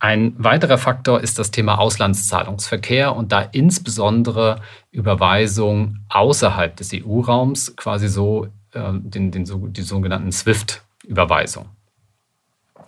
Ein 0.00 0.34
weiterer 0.38 0.78
Faktor 0.78 1.20
ist 1.20 1.38
das 1.38 1.50
Thema 1.50 1.78
Auslandszahlungsverkehr 1.78 3.14
und 3.14 3.32
da 3.32 3.42
insbesondere 3.42 4.60
Überweisung 4.92 5.98
außerhalb 6.08 6.76
des 6.76 6.92
EU-Raums, 6.94 7.74
quasi 7.76 8.08
so, 8.08 8.46
äh, 8.72 8.92
den, 8.92 9.32
den, 9.32 9.72
die 9.72 9.82
sogenannten 9.82 10.30
SWIFT-Überweisung. 10.30 11.68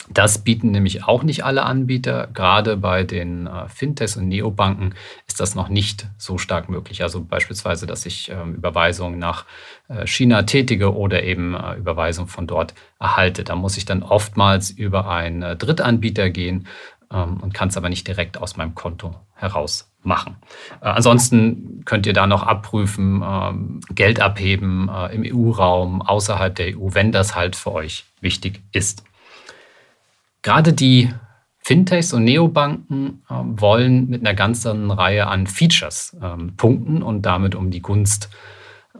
Das 0.08 0.38
bieten 0.38 0.70
nämlich 0.70 1.04
auch 1.04 1.22
nicht 1.22 1.44
alle 1.44 1.62
Anbieter. 1.62 2.28
Gerade 2.32 2.76
bei 2.76 3.04
den 3.04 3.46
äh, 3.46 3.68
Fintechs 3.68 4.16
und 4.16 4.28
Neobanken 4.28 4.94
ist 5.26 5.40
das 5.40 5.54
noch 5.54 5.68
nicht 5.68 6.08
so 6.16 6.38
stark 6.38 6.68
möglich. 6.68 7.02
Also 7.02 7.22
beispielsweise, 7.22 7.86
dass 7.86 8.06
ich 8.06 8.30
äh, 8.30 8.42
Überweisungen 8.42 9.18
nach 9.18 9.44
äh, 9.88 10.06
China 10.06 10.42
tätige 10.42 10.96
oder 10.96 11.22
eben 11.22 11.54
äh, 11.54 11.74
Überweisungen 11.74 12.28
von 12.28 12.46
dort 12.46 12.74
erhalte. 12.98 13.44
Da 13.44 13.54
muss 13.54 13.76
ich 13.76 13.84
dann 13.84 14.02
oftmals 14.02 14.70
über 14.70 15.08
einen 15.08 15.58
Drittanbieter 15.58 16.30
gehen 16.30 16.66
ähm, 17.12 17.36
und 17.36 17.54
kann 17.54 17.68
es 17.68 17.76
aber 17.76 17.88
nicht 17.88 18.08
direkt 18.08 18.38
aus 18.38 18.56
meinem 18.56 18.74
Konto 18.74 19.14
heraus 19.34 19.92
machen. 20.02 20.36
Ansonsten 20.80 21.82
könnt 21.84 22.06
ihr 22.06 22.14
da 22.14 22.26
noch 22.26 22.42
abprüfen, 22.42 23.22
ähm, 23.22 23.80
Geld 23.90 24.18
abheben 24.18 24.90
im 25.12 25.24
EU-Raum, 25.26 26.00
außerhalb 26.00 26.54
der 26.54 26.78
EU, 26.78 26.88
wenn 26.92 27.12
das 27.12 27.36
halt 27.36 27.54
für 27.54 27.72
euch 27.72 28.06
wichtig 28.22 28.62
ist. 28.72 29.04
Gerade 30.42 30.72
die 30.72 31.10
Fintechs 31.58 32.12
und 32.12 32.24
Neobanken 32.24 33.22
äh, 33.28 33.34
wollen 33.34 34.08
mit 34.08 34.22
einer 34.22 34.34
ganzen 34.34 34.90
Reihe 34.90 35.26
an 35.26 35.46
Features 35.46 36.16
ähm, 36.22 36.56
punkten 36.56 37.02
und 37.02 37.22
damit 37.22 37.54
um 37.54 37.70
die 37.70 37.82
Gunst 37.82 38.30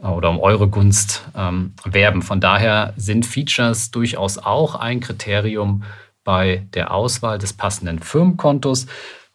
äh, 0.01 0.07
oder 0.07 0.29
um 0.29 0.39
eure 0.39 0.67
Gunst 0.67 1.27
ähm, 1.35 1.73
werben. 1.83 2.21
Von 2.21 2.39
daher 2.39 2.93
sind 2.97 3.25
Features 3.25 3.91
durchaus 3.91 4.37
auch 4.37 4.75
ein 4.75 4.99
Kriterium 4.99 5.83
bei 6.23 6.67
der 6.75 6.93
Auswahl 6.93 7.39
des 7.39 7.53
passenden 7.53 7.99
Firmenkontos. 7.99 8.85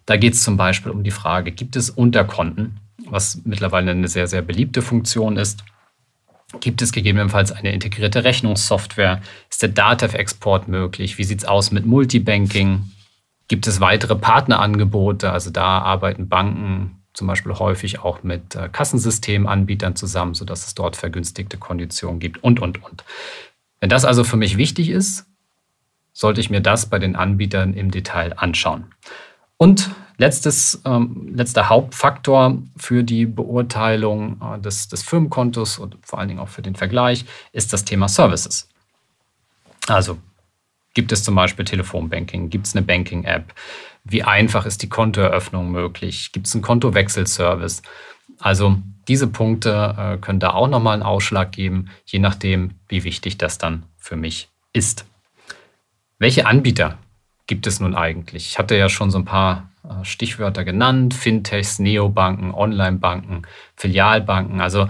Da 0.07 0.17
geht 0.17 0.35
es 0.35 0.45
zum 0.45 0.57
Beispiel 0.57 0.93
um 0.93 1.03
die 1.03 1.11
Frage, 1.11 1.51
gibt 1.51 1.75
es 1.75 1.91
Unterkonten, 1.91 2.79
was 3.09 3.41
mittlerweile 3.45 3.91
eine 3.91 4.07
sehr, 4.07 4.29
sehr 4.29 4.43
beliebte 4.43 4.83
Funktion 4.83 5.37
ist. 5.37 5.65
Gibt 6.61 6.83
es 6.83 6.93
gegebenenfalls 6.93 7.53
eine 7.53 7.73
integrierte 7.73 8.25
Rechnungssoftware? 8.25 9.21
Ist 9.51 9.63
der 9.63 9.71
Datev-Export 9.71 10.69
möglich? 10.69 11.19
Wie 11.19 11.25
sieht 11.25 11.41
es 11.41 11.45
aus 11.45 11.71
mit 11.71 11.87
Multibanking? 11.87 12.91
Gibt 13.49 13.67
es 13.67 13.81
weitere 13.81 14.17
Partnerangebote? 14.17 15.31
Also 15.31 15.51
da 15.51 15.79
arbeiten 15.79 16.29
Banken 16.29 17.03
zum 17.17 17.27
Beispiel 17.27 17.55
häufig 17.55 18.01
auch 18.01 18.23
mit 18.23 18.55
äh, 18.55 18.69
Kassensystemanbietern 18.71 19.97
zusammen, 19.97 20.35
sodass 20.35 20.67
es 20.67 20.75
dort 20.75 20.97
vergünstigte 20.97 21.57
Konditionen 21.57 22.21
gibt 22.21 22.45
und, 22.45 22.61
und, 22.61 22.83
und. 22.85 23.05
Wenn 23.81 23.89
das 23.89 24.05
also 24.05 24.23
für 24.23 24.37
mich 24.37 24.57
wichtig 24.57 24.91
ist, 24.91 25.27
sollte 26.13 26.41
ich 26.41 26.51
mir 26.51 26.61
das 26.61 26.87
bei 26.87 26.99
den 26.99 27.17
Anbietern 27.17 27.75
im 27.75 27.91
Detail 27.91 28.35
anschauen. 28.39 28.87
Und 29.57 29.91
letztes, 30.19 30.81
ähm, 30.85 31.33
letzter 31.35 31.69
Hauptfaktor 31.69 32.59
für 32.77 33.03
die 33.03 33.27
Beurteilung 33.27 34.41
äh, 34.41 34.61
des, 34.61 34.89
des 34.89 35.03
Firmenkontos 35.03 35.79
und 35.79 35.97
vor 36.03 36.19
allen 36.19 36.29
Dingen 36.29 36.41
auch 36.41 36.49
für 36.49 36.63
den 36.63 36.75
Vergleich 36.75 37.25
ist 37.53 37.73
das 37.73 37.85
Thema 37.85 38.09
Services. 38.09 38.69
Also 39.89 40.19
Gibt 40.97 41.13
es 41.13 41.23
zum 41.23 41.35
Beispiel 41.35 41.67
Telefonbanking? 41.67 42.49
Gibt 42.49 42.67
es 42.67 42.75
eine 42.75 42.83
Banking-App? 42.83 43.53
Wie 44.05 44.23
einfach 44.23 44.65
ist 44.65 44.83
die 44.83 44.89
Kontoeröffnung 44.89 45.71
möglich? 45.71 46.33
Gibt 46.33 46.47
es 46.47 46.55
einen 46.55 46.63
Kontowechselservice? 46.63 47.83
Also 48.39 48.79
diese 49.07 49.27
Punkte 49.27 49.95
äh, 49.99 50.17
können 50.17 50.41
da 50.41 50.55
auch 50.55 50.69
nochmal 50.69 50.95
einen 50.95 51.03
Ausschlag 51.03 51.53
geben, 51.53 51.91
je 52.07 52.19
nachdem, 52.19 52.77
wie 52.89 53.05
wichtig 53.05 53.37
das 53.37 53.59
dann 53.59 53.83
für 53.99 54.17
mich 54.17 54.49
ist. 54.73 55.05
Welche 56.19 56.47
Anbieter 56.47 56.97
gibt 57.47 57.67
es 57.67 57.81
nun 57.81 57.95
eigentlich? 57.95 58.47
Ich 58.47 58.59
hatte 58.59 58.77
ja 58.77 58.89
schon 58.89 59.11
so 59.11 59.19
ein 59.19 59.25
paar 59.25 59.71
äh, 59.85 60.05
Stichwörter 60.05 60.65
genannt, 60.65 61.15
Fintechs, 61.15 61.79
Neobanken, 61.79 62.53
Onlinebanken, 62.53 63.47
Filialbanken. 63.77 64.61
Also 64.61 64.89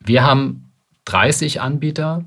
wir 0.00 0.24
haben 0.24 0.72
30 1.04 1.60
Anbieter 1.60 2.24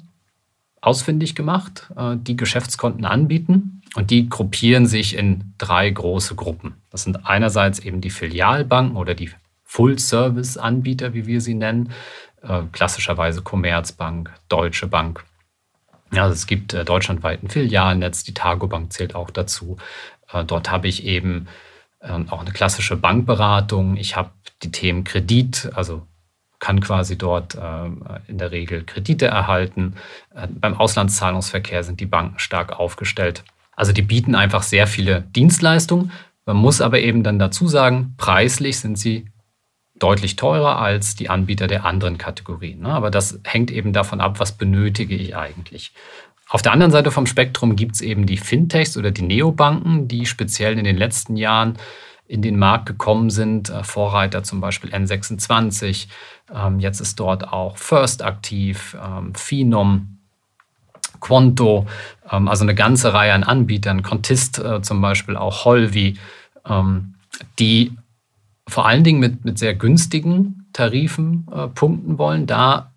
ausfindig 0.81 1.35
gemacht, 1.35 1.89
äh, 1.95 2.15
die 2.17 2.35
Geschäftskonten 2.35 3.05
anbieten 3.05 3.81
und 3.95 4.11
die 4.11 4.29
gruppieren 4.29 4.85
sich 4.85 5.17
in 5.17 5.53
drei 5.57 5.89
große 5.89 6.35
Gruppen. 6.35 6.75
Das 6.89 7.03
sind 7.03 7.25
einerseits 7.25 7.79
eben 7.79 8.01
die 8.01 8.09
Filialbanken 8.09 8.97
oder 8.97 9.15
die 9.15 9.31
Full-Service-Anbieter, 9.63 11.13
wie 11.13 11.25
wir 11.25 11.41
sie 11.41 11.55
nennen, 11.55 11.91
äh, 12.41 12.61
klassischerweise 12.71 13.41
Commerzbank, 13.41 14.31
Deutsche 14.47 14.87
Bank. 14.87 15.25
Also 16.19 16.34
es 16.34 16.48
gibt 16.48 16.74
deutschlandweit 16.74 17.43
ein 17.43 17.50
Filialnetz, 17.50 18.24
die 18.24 18.34
Targobank 18.34 18.91
zählt 18.93 19.15
auch 19.15 19.29
dazu. 19.29 19.77
dort 20.48 20.72
habe 20.72 20.88
ich 20.88 21.05
eben 21.05 21.48
ähm, 22.01 22.29
auch 22.29 22.41
eine 22.41 22.51
klassische 22.51 22.95
Bankberatung. 22.95 23.98
Ich 23.98 24.15
habe 24.15 24.29
die 24.63 24.72
Themen 24.72 25.03
Kredit, 25.03 25.69
also 25.74 26.05
kann 26.60 26.79
quasi 26.79 27.17
dort 27.17 27.55
äh, 27.55 27.86
in 28.27 28.38
der 28.38 28.51
Regel 28.51 28.84
Kredite 28.84 29.27
erhalten. 29.27 29.95
Äh, 30.34 30.48
beim 30.48 30.75
Auslandszahlungsverkehr 30.75 31.84
sind 31.84 32.00
die 32.00 32.05
Banken 32.05 32.39
stark 32.39 32.79
aufgestellt. 32.79 33.43
Also 33.75 33.91
die 33.91 34.01
bieten 34.01 34.36
einfach 34.36 34.63
sehr 34.63 34.88
viele 34.88 35.22
Dienstleistungen. 35.22 36.12
Man 36.45 36.57
muss 36.57 36.81
aber 36.81 37.00
eben 37.00 37.24
dann 37.24 37.39
dazu 37.39 37.67
sagen, 37.67 38.13
preislich 38.17 38.79
sind 38.79 38.98
sie 38.98 39.27
deutlich 39.99 40.35
teurer 40.35 40.79
als 40.79 41.15
die 41.15 41.29
Anbieter 41.29 41.67
der 41.67 41.85
anderen 41.85 42.17
Kategorien. 42.17 42.81
Ne? 42.81 42.89
Aber 42.89 43.11
das 43.11 43.39
hängt 43.43 43.71
eben 43.71 43.93
davon 43.93 44.19
ab, 44.21 44.39
was 44.39 44.51
benötige 44.51 45.15
ich 45.15 45.35
eigentlich. 45.35 45.93
Auf 46.49 46.61
der 46.61 46.73
anderen 46.73 46.91
Seite 46.91 47.11
vom 47.11 47.25
Spektrum 47.25 47.75
gibt 47.75 47.95
es 47.95 48.01
eben 48.01 48.25
die 48.25 48.37
Fintechs 48.37 48.97
oder 48.97 49.11
die 49.11 49.23
Neobanken, 49.23 50.07
die 50.07 50.25
speziell 50.25 50.77
in 50.77 50.83
den 50.83 50.97
letzten 50.97 51.37
Jahren 51.37 51.77
in 52.27 52.41
den 52.41 52.57
Markt 52.57 52.85
gekommen 52.85 53.29
sind. 53.29 53.69
Äh, 53.69 53.83
Vorreiter 53.83 54.43
zum 54.43 54.61
Beispiel 54.61 54.93
N26. 54.93 56.07
Ähm, 56.53 56.79
jetzt 56.79 56.99
ist 56.99 57.19
dort 57.19 57.51
auch 57.51 57.77
First 57.77 58.23
aktiv, 58.23 58.97
ähm, 59.01 59.33
Phenom, 59.33 60.17
Quanto, 61.19 61.87
ähm, 62.29 62.47
also 62.47 62.63
eine 62.63 62.75
ganze 62.75 63.13
Reihe 63.13 63.33
an 63.33 63.43
Anbietern, 63.43 64.03
Contist 64.03 64.59
äh, 64.59 64.81
zum 64.81 65.01
Beispiel, 65.01 65.37
auch 65.37 65.65
Holvi, 65.65 66.17
die 67.59 67.95
vor 68.67 68.88
allen 68.88 69.03
Dingen 69.03 69.19
mit, 69.19 69.45
mit 69.45 69.60
sehr 69.60 69.75
günstigen 69.75 70.67
Tarifen 70.74 71.48
äh, 71.51 71.67
punkten 71.67 72.17
wollen. 72.17 72.48
Da 72.48 72.91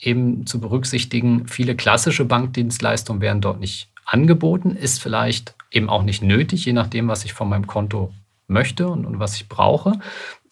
eben 0.00 0.46
zu 0.46 0.60
berücksichtigen, 0.60 1.46
viele 1.46 1.76
klassische 1.76 2.24
Bankdienstleistungen 2.24 3.22
werden 3.22 3.40
dort 3.40 3.60
nicht 3.60 3.88
angeboten, 4.04 4.76
ist 4.76 5.00
vielleicht 5.00 5.54
eben 5.70 5.88
auch 5.88 6.02
nicht 6.02 6.22
nötig, 6.22 6.64
je 6.64 6.72
nachdem, 6.72 7.08
was 7.08 7.24
ich 7.24 7.32
von 7.32 7.48
meinem 7.48 7.66
Konto 7.66 8.12
möchte 8.48 8.88
und, 8.88 9.06
und 9.06 9.18
was 9.18 9.36
ich 9.36 9.48
brauche. 9.48 9.92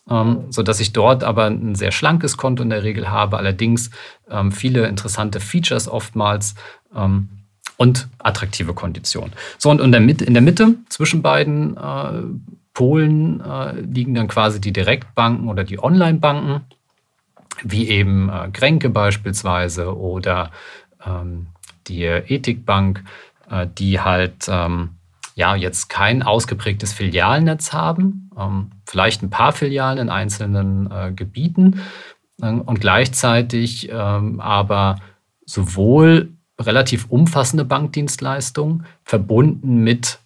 Ähm, 0.09 0.45
so 0.51 0.63
ich 0.63 0.93
dort 0.93 1.25
aber 1.25 1.47
ein 1.47 1.75
sehr 1.75 1.93
schlankes 1.93 2.37
Konto 2.37 2.63
in 2.63 2.71
der 2.71 2.83
Regel 2.83 3.11
habe, 3.11 3.39
allerdings 3.39 3.91
ähm, 4.31 4.53
viele 4.53 4.87
interessante 4.87 5.41
Features 5.41 5.89
oftmals 5.89 6.55
ähm, 6.95 7.29
und 7.77 8.09
attraktive 8.19 8.75
Konditionen. 8.75 9.33
So, 9.59 9.71
und 9.71 9.81
in 9.81 9.93
der 9.93 10.01
Mitte, 10.01 10.25
in 10.25 10.35
der 10.35 10.43
Mitte 10.43 10.75
zwischen 10.89 11.23
beiden 11.23 11.77
äh, 11.77 12.23
Polen 12.81 13.43
äh, 13.43 13.79
liegen 13.83 14.15
dann 14.15 14.27
quasi 14.27 14.59
die 14.59 14.73
Direktbanken 14.73 15.51
oder 15.51 15.65
die 15.65 15.79
Online-Banken 15.79 16.63
wie 17.63 17.91
eben 17.91 18.31
äh, 18.31 18.49
Kränke 18.55 18.89
beispielsweise 18.89 19.95
oder 19.95 20.51
ähm, 21.05 21.49
die 21.89 22.05
Ethikbank, 22.05 23.05
äh, 23.51 23.67
die 23.67 24.01
halt 24.01 24.47
ähm, 24.49 24.97
ja 25.35 25.57
jetzt 25.57 25.91
kein 25.91 26.23
ausgeprägtes 26.23 26.95
Filialnetz 26.95 27.75
haben, 27.75 28.31
ähm, 28.39 28.71
vielleicht 28.87 29.23
ein 29.23 29.29
paar 29.29 29.53
Filialen 29.53 29.99
in 29.99 30.09
einzelnen 30.09 30.91
äh, 30.91 31.13
Gebieten 31.13 31.83
äh, 32.41 32.49
und 32.49 32.81
gleichzeitig 32.81 33.91
ähm, 33.93 34.41
aber 34.41 34.97
sowohl 35.45 36.31
relativ 36.59 37.11
umfassende 37.11 37.67
Bankdienstleistungen 37.67 38.87
verbunden 39.05 39.85
mit 39.85 40.19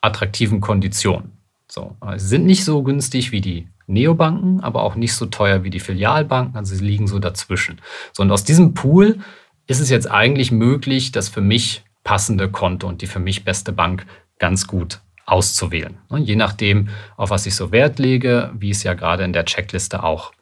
attraktiven 0.00 0.60
Konditionen. 0.60 1.39
So, 1.70 1.96
äh, 2.04 2.18
sie 2.18 2.28
sind 2.28 2.46
nicht 2.46 2.64
so 2.64 2.82
günstig 2.82 3.32
wie 3.32 3.40
die 3.40 3.68
Neobanken, 3.86 4.60
aber 4.60 4.82
auch 4.82 4.94
nicht 4.94 5.14
so 5.14 5.26
teuer 5.26 5.64
wie 5.64 5.70
die 5.70 5.80
Filialbanken. 5.80 6.56
Also 6.56 6.74
sie 6.74 6.84
liegen 6.84 7.06
so 7.06 7.18
dazwischen. 7.18 7.80
So, 8.12 8.22
und 8.22 8.30
aus 8.30 8.44
diesem 8.44 8.74
Pool 8.74 9.18
ist 9.66 9.80
es 9.80 9.90
jetzt 9.90 10.10
eigentlich 10.10 10.52
möglich, 10.52 11.12
das 11.12 11.28
für 11.28 11.40
mich 11.40 11.84
passende 12.04 12.50
Konto 12.50 12.88
und 12.88 13.02
die 13.02 13.06
für 13.06 13.20
mich 13.20 13.44
beste 13.44 13.72
Bank 13.72 14.06
ganz 14.38 14.66
gut 14.66 15.00
auszuwählen. 15.26 15.98
Ne, 16.10 16.18
je 16.18 16.36
nachdem, 16.36 16.88
auf 17.16 17.30
was 17.30 17.46
ich 17.46 17.54
so 17.54 17.72
Wert 17.72 17.98
lege, 17.98 18.50
wie 18.58 18.70
ich 18.70 18.78
es 18.78 18.82
ja 18.82 18.94
gerade 18.94 19.22
in 19.22 19.32
der 19.32 19.44
Checkliste 19.44 20.02
auch 20.02 20.32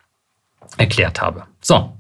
erklärt 0.77 1.21
habe. 1.21 1.45
So, 1.61 1.93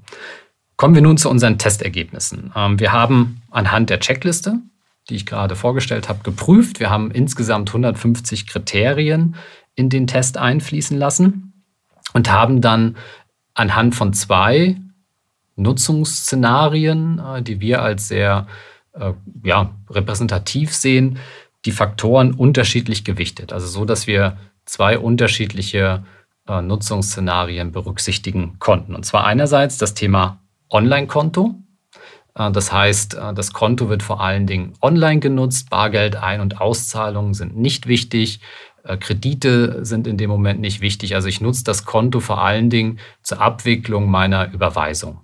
kommen 0.76 0.94
wir 0.94 1.02
nun 1.02 1.18
zu 1.18 1.28
unseren 1.28 1.58
Testergebnissen. 1.58 2.52
Ähm, 2.56 2.80
wir 2.80 2.92
haben 2.92 3.42
anhand 3.50 3.90
der 3.90 4.00
Checkliste, 4.00 4.60
die 5.08 5.16
ich 5.16 5.26
gerade 5.26 5.56
vorgestellt 5.56 6.08
habe, 6.08 6.20
geprüft. 6.22 6.80
Wir 6.80 6.90
haben 6.90 7.10
insgesamt 7.10 7.70
150 7.70 8.46
Kriterien 8.46 9.36
in 9.74 9.88
den 9.88 10.06
Test 10.06 10.36
einfließen 10.36 10.98
lassen 10.98 11.64
und 12.12 12.30
haben 12.30 12.60
dann 12.60 12.96
anhand 13.54 13.94
von 13.94 14.12
zwei 14.12 14.76
Nutzungsszenarien, 15.56 17.18
äh, 17.18 17.42
die 17.42 17.60
wir 17.60 17.82
als 17.82 18.08
sehr 18.08 18.46
äh, 18.92 19.12
ja, 19.42 19.74
repräsentativ 19.90 20.74
sehen, 20.74 21.18
die 21.64 21.72
Faktoren 21.72 22.32
unterschiedlich 22.34 23.04
gewichtet. 23.04 23.52
Also 23.52 23.66
so, 23.66 23.84
dass 23.84 24.06
wir 24.06 24.38
zwei 24.64 24.98
unterschiedliche 24.98 26.04
äh, 26.46 26.62
Nutzungsszenarien 26.62 27.72
berücksichtigen 27.72 28.58
konnten. 28.58 28.94
Und 28.94 29.04
zwar 29.04 29.24
einerseits 29.24 29.78
das 29.78 29.94
Thema 29.94 30.40
Online-Konto. 30.70 31.54
Das 32.34 32.72
heißt, 32.72 33.14
das 33.34 33.52
Konto 33.52 33.88
wird 33.88 34.04
vor 34.04 34.20
allen 34.20 34.46
Dingen 34.46 34.74
online 34.80 35.18
genutzt. 35.18 35.70
Bargeld, 35.70 36.14
Ein- 36.14 36.40
und 36.40 36.60
Auszahlungen 36.60 37.34
sind 37.34 37.56
nicht 37.56 37.88
wichtig. 37.88 38.40
Äh, 38.88 38.96
Kredite 38.96 39.84
sind 39.84 40.06
in 40.06 40.16
dem 40.16 40.30
Moment 40.30 40.60
nicht 40.60 40.80
wichtig. 40.80 41.14
Also 41.14 41.28
ich 41.28 41.40
nutze 41.40 41.64
das 41.64 41.84
Konto 41.84 42.20
vor 42.20 42.42
allen 42.42 42.70
Dingen 42.70 42.98
zur 43.22 43.40
Abwicklung 43.40 44.10
meiner 44.10 44.52
Überweisung. 44.52 45.20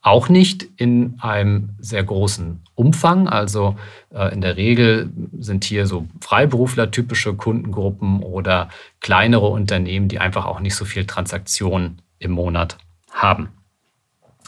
Auch 0.00 0.28
nicht 0.28 0.68
in 0.76 1.16
einem 1.20 1.70
sehr 1.80 2.04
großen 2.04 2.62
Umfang. 2.74 3.26
Also 3.26 3.76
äh, 4.10 4.32
in 4.34 4.42
der 4.42 4.56
Regel 4.56 5.10
sind 5.38 5.64
hier 5.64 5.86
so 5.86 6.06
Freiberufler-typische 6.20 7.34
Kundengruppen 7.34 8.22
oder 8.22 8.68
kleinere 9.00 9.48
Unternehmen, 9.48 10.08
die 10.08 10.18
einfach 10.18 10.44
auch 10.44 10.60
nicht 10.60 10.74
so 10.74 10.84
viel 10.84 11.06
Transaktionen 11.06 12.02
im 12.18 12.32
Monat 12.32 12.76
haben. 13.10 13.48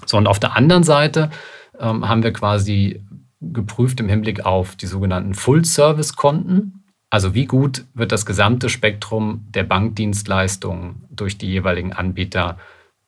So, 0.05 0.19
und 0.19 0.26
auf 0.26 0.38
der 0.38 0.57
anderen 0.57 0.85
Seite 0.85 1.31
ähm, 1.80 2.09
haben 2.09 2.23
wir 2.23 2.33
quasi 2.33 3.02
geprüft 3.40 4.00
im 4.00 4.09
Hinblick 4.09 4.45
auf 4.45 4.76
die 4.76 4.87
sogenannten 4.87 5.35
Full-Service-Konten. 5.35 6.85
Also 7.11 7.35
wie 7.35 7.47
gut 7.47 7.85
wird 7.95 8.12
das 8.12 8.26
gesamte 8.26 8.68
Spektrum 8.68 9.47
der 9.50 9.62
Bankdienstleistungen 9.64 11.04
durch 11.11 11.38
die 11.38 11.49
jeweiligen 11.49 11.92
Anbieter 11.92 12.59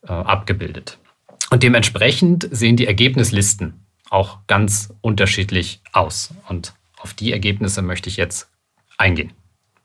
äh, 0.02 0.12
abgebildet. 0.12 0.98
Und 1.50 1.62
dementsprechend 1.62 2.48
sehen 2.50 2.76
die 2.76 2.86
Ergebnislisten 2.86 3.86
auch 4.10 4.38
ganz 4.46 4.94
unterschiedlich 5.00 5.80
aus. 5.92 6.34
Und 6.48 6.74
auf 6.98 7.14
die 7.14 7.32
Ergebnisse 7.32 7.82
möchte 7.82 8.08
ich 8.08 8.16
jetzt 8.16 8.50
eingehen. 8.96 9.32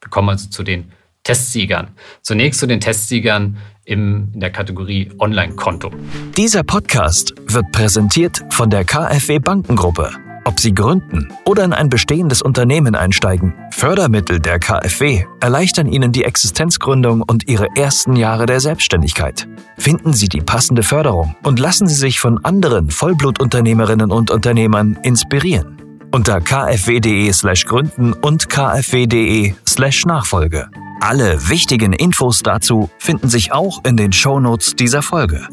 Wir 0.01 0.09
kommen 0.09 0.29
also 0.29 0.49
zu 0.49 0.63
den 0.63 0.91
Testsiegern. 1.23 1.89
Zunächst 2.21 2.59
zu 2.59 2.67
den 2.67 2.79
Testsiegern 2.79 3.57
im, 3.85 4.29
in 4.33 4.39
der 4.39 4.51
Kategorie 4.51 5.09
Online-Konto. 5.19 5.91
Dieser 6.35 6.63
Podcast 6.63 7.33
wird 7.47 7.71
präsentiert 7.71 8.43
von 8.49 8.69
der 8.69 8.83
KfW 8.83 9.39
Bankengruppe. 9.39 10.11
Ob 10.45 10.59
Sie 10.59 10.73
gründen 10.73 11.31
oder 11.45 11.63
in 11.63 11.71
ein 11.71 11.87
bestehendes 11.87 12.41
Unternehmen 12.41 12.95
einsteigen, 12.95 13.53
Fördermittel 13.71 14.39
der 14.39 14.59
KfW 14.59 15.23
erleichtern 15.39 15.87
Ihnen 15.87 16.11
die 16.11 16.25
Existenzgründung 16.25 17.21
und 17.21 17.47
Ihre 17.47 17.67
ersten 17.77 18.17
Jahre 18.17 18.45
der 18.45 18.59
Selbstständigkeit. 18.59 19.47
Finden 19.77 20.11
Sie 20.11 20.27
die 20.27 20.41
passende 20.41 20.83
Förderung 20.83 21.35
und 21.43 21.59
lassen 21.59 21.87
Sie 21.87 21.95
sich 21.95 22.19
von 22.19 22.43
anderen 22.43 22.89
Vollblutunternehmerinnen 22.89 24.11
und 24.11 24.31
Unternehmern 24.31 24.99
inspirieren. 25.03 25.82
Unter 26.13 26.41
kfw.de/slash 26.41 27.65
gründen 27.65 28.13
und 28.13 28.47
kfw.de/slash 28.47 30.05
Nachfolge. 30.05 30.69
Alle 31.01 31.49
wichtigen 31.49 31.91
Infos 31.91 32.43
dazu 32.43 32.91
finden 32.99 33.29
sich 33.29 33.51
auch 33.51 33.83
in 33.83 33.97
den 33.97 34.13
Shownotes 34.13 34.75
dieser 34.75 35.01
Folge. 35.01 35.47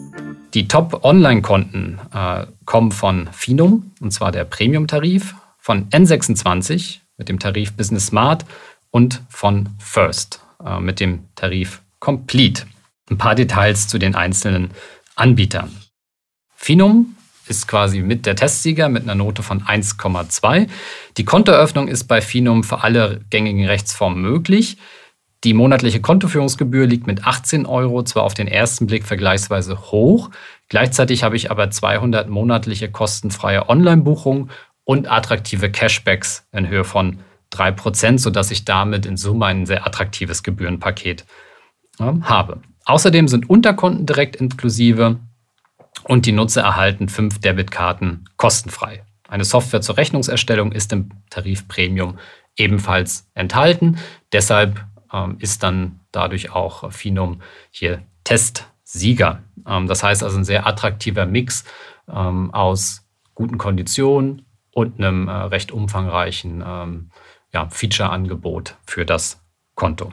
Die 0.52 0.68
Top-Online-Konten 0.68 1.98
äh, 2.12 2.44
kommen 2.66 2.92
von 2.92 3.30
Finum, 3.32 3.92
und 4.00 4.12
zwar 4.12 4.32
der 4.32 4.44
Premium-Tarif. 4.44 5.34
von 5.56 5.88
N26 5.88 6.98
mit 7.16 7.30
dem 7.30 7.38
Tarif 7.38 7.72
Business 7.72 8.08
Smart 8.08 8.44
und 8.90 9.22
von 9.30 9.70
First 9.78 10.42
äh, 10.62 10.78
mit 10.78 11.00
dem 11.00 11.20
Tarif 11.36 11.80
Complete. 12.00 12.64
Ein 13.08 13.16
paar 13.16 13.34
Details 13.34 13.88
zu 13.88 13.96
den 13.96 14.14
einzelnen 14.14 14.72
Anbietern. 15.16 15.74
Finum 16.54 17.16
ist 17.50 17.68
quasi 17.68 18.00
mit 18.00 18.24
der 18.24 18.36
Testsieger 18.36 18.88
mit 18.88 19.02
einer 19.02 19.14
Note 19.14 19.42
von 19.42 19.62
1,2. 19.62 20.68
Die 21.16 21.24
Kontoeröffnung 21.24 21.88
ist 21.88 22.04
bei 22.04 22.22
Finum 22.22 22.64
für 22.64 22.82
alle 22.82 23.20
gängigen 23.28 23.66
Rechtsformen 23.66 24.22
möglich. 24.22 24.78
Die 25.42 25.54
monatliche 25.54 26.00
Kontoführungsgebühr 26.00 26.86
liegt 26.86 27.06
mit 27.06 27.26
18 27.26 27.66
Euro 27.66 28.02
zwar 28.02 28.24
auf 28.24 28.34
den 28.34 28.46
ersten 28.46 28.86
Blick 28.86 29.04
vergleichsweise 29.04 29.90
hoch, 29.90 30.30
gleichzeitig 30.68 31.22
habe 31.22 31.36
ich 31.36 31.50
aber 31.50 31.70
200 31.70 32.28
monatliche 32.28 32.90
kostenfreie 32.90 33.68
Online-Buchungen 33.68 34.50
und 34.84 35.10
attraktive 35.10 35.70
Cashbacks 35.70 36.46
in 36.52 36.68
Höhe 36.68 36.84
von 36.84 37.20
3%, 37.54 38.18
sodass 38.18 38.50
ich 38.50 38.64
damit 38.64 39.06
in 39.06 39.16
Summe 39.16 39.46
ein 39.46 39.66
sehr 39.66 39.86
attraktives 39.86 40.42
Gebührenpaket 40.42 41.24
habe. 41.98 42.60
Außerdem 42.84 43.28
sind 43.28 43.48
Unterkonten 43.48 44.06
direkt 44.06 44.36
inklusive 44.36 45.20
und 46.04 46.26
die 46.26 46.32
Nutzer 46.32 46.62
erhalten 46.62 47.08
fünf 47.08 47.40
Debitkarten 47.40 48.28
kostenfrei. 48.36 49.04
Eine 49.28 49.44
Software 49.44 49.80
zur 49.80 49.96
Rechnungserstellung 49.96 50.72
ist 50.72 50.92
im 50.92 51.10
Tarif 51.30 51.68
Premium 51.68 52.18
ebenfalls 52.56 53.30
enthalten. 53.34 53.98
Deshalb 54.32 54.84
ähm, 55.12 55.36
ist 55.38 55.62
dann 55.62 56.00
dadurch 56.12 56.50
auch 56.50 56.90
Finum 56.92 57.40
hier 57.70 58.02
Testsieger. 58.24 59.42
Ähm, 59.66 59.86
das 59.86 60.02
heißt 60.02 60.22
also 60.22 60.36
ein 60.36 60.44
sehr 60.44 60.66
attraktiver 60.66 61.26
Mix 61.26 61.64
ähm, 62.08 62.52
aus 62.52 63.06
guten 63.34 63.58
Konditionen 63.58 64.46
und 64.72 64.98
einem 64.98 65.28
äh, 65.28 65.32
recht 65.32 65.72
umfangreichen 65.72 66.62
ähm, 66.66 67.10
ja, 67.52 67.68
Feature-Angebot 67.68 68.76
für 68.84 69.04
das 69.04 69.42
Konto. 69.74 70.12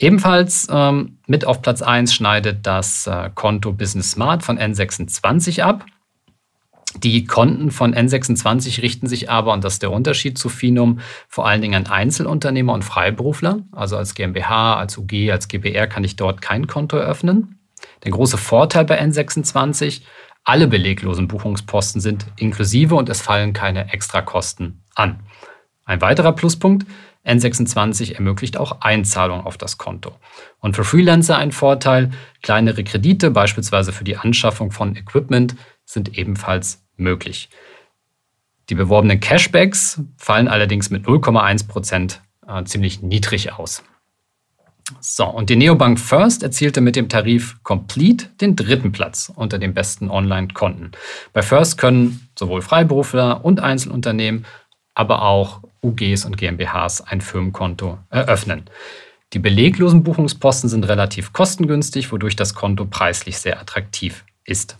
Ebenfalls 0.00 0.66
ähm, 0.70 1.18
mit 1.26 1.46
auf 1.46 1.60
Platz 1.60 1.82
1 1.82 2.14
schneidet 2.14 2.66
das 2.66 3.06
äh, 3.06 3.30
Konto 3.34 3.72
Business 3.72 4.12
Smart 4.12 4.42
von 4.42 4.58
N26 4.58 5.60
ab. 5.60 5.84
Die 6.96 7.26
Konten 7.26 7.70
von 7.70 7.94
N26 7.94 8.80
richten 8.80 9.06
sich 9.06 9.30
aber, 9.30 9.52
und 9.52 9.62
das 9.62 9.74
ist 9.74 9.82
der 9.82 9.92
Unterschied 9.92 10.38
zu 10.38 10.48
Finum, 10.48 11.00
vor 11.28 11.46
allen 11.46 11.60
Dingen 11.60 11.74
an 11.74 11.92
Einzelunternehmer 11.92 12.72
und 12.72 12.82
Freiberufler. 12.82 13.60
Also 13.72 13.98
als 13.98 14.14
GmbH, 14.14 14.76
als 14.76 14.96
UG, 14.96 15.30
als 15.30 15.48
GBR 15.48 15.86
kann 15.86 16.02
ich 16.02 16.16
dort 16.16 16.40
kein 16.40 16.66
Konto 16.66 16.96
eröffnen. 16.96 17.58
Der 18.02 18.10
große 18.10 18.38
Vorteil 18.38 18.86
bei 18.86 19.00
N26, 19.00 20.00
alle 20.44 20.66
beleglosen 20.66 21.28
Buchungsposten 21.28 22.00
sind 22.00 22.24
inklusive 22.36 22.94
und 22.94 23.10
es 23.10 23.20
fallen 23.20 23.52
keine 23.52 23.92
Extrakosten 23.92 24.82
an. 24.94 25.20
Ein 25.84 26.00
weiterer 26.00 26.32
Pluspunkt, 26.32 26.86
N26 27.24 28.14
ermöglicht 28.14 28.56
auch 28.56 28.80
Einzahlung 28.80 29.44
auf 29.44 29.58
das 29.58 29.78
Konto. 29.78 30.12
Und 30.58 30.76
für 30.76 30.84
Freelancer 30.84 31.36
ein 31.36 31.52
Vorteil, 31.52 32.10
kleinere 32.42 32.82
Kredite, 32.82 33.30
beispielsweise 33.30 33.92
für 33.92 34.04
die 34.04 34.16
Anschaffung 34.16 34.70
von 34.72 34.96
Equipment, 34.96 35.54
sind 35.84 36.16
ebenfalls 36.16 36.82
möglich. 36.96 37.50
Die 38.70 38.74
beworbenen 38.74 39.20
Cashbacks 39.20 40.00
fallen 40.16 40.48
allerdings 40.48 40.90
mit 40.90 41.04
0,1 41.06 41.68
Prozent 41.68 42.22
äh, 42.46 42.64
ziemlich 42.64 43.02
niedrig 43.02 43.52
aus. 43.52 43.82
So, 45.00 45.26
und 45.26 45.50
die 45.50 45.56
Neobank 45.56 46.00
First 46.00 46.42
erzielte 46.42 46.80
mit 46.80 46.96
dem 46.96 47.08
Tarif 47.08 47.62
Complete 47.62 48.26
den 48.40 48.56
dritten 48.56 48.92
Platz 48.92 49.32
unter 49.34 49.58
den 49.58 49.74
besten 49.74 50.10
Online-Konten. 50.10 50.92
Bei 51.32 51.42
First 51.42 51.78
können 51.78 52.28
sowohl 52.36 52.62
Freiberufler 52.62 53.44
und 53.44 53.60
Einzelunternehmen, 53.60 54.46
aber 54.94 55.22
auch 55.22 55.62
UGs 55.82 56.24
und 56.24 56.36
GmbHs 56.36 57.00
ein 57.00 57.20
Firmenkonto 57.20 57.98
eröffnen. 58.10 58.64
Die 59.32 59.38
beleglosen 59.38 60.02
Buchungsposten 60.02 60.68
sind 60.68 60.88
relativ 60.88 61.32
kostengünstig, 61.32 62.10
wodurch 62.10 62.36
das 62.36 62.54
Konto 62.54 62.84
preislich 62.84 63.38
sehr 63.38 63.60
attraktiv 63.60 64.24
ist. 64.44 64.76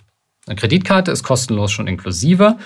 Eine 0.47 0.57
Kreditkarte 0.57 1.13
ist 1.13 1.23
kostenlos 1.23 1.71
schon 1.71 1.87
inklusive 1.87 2.57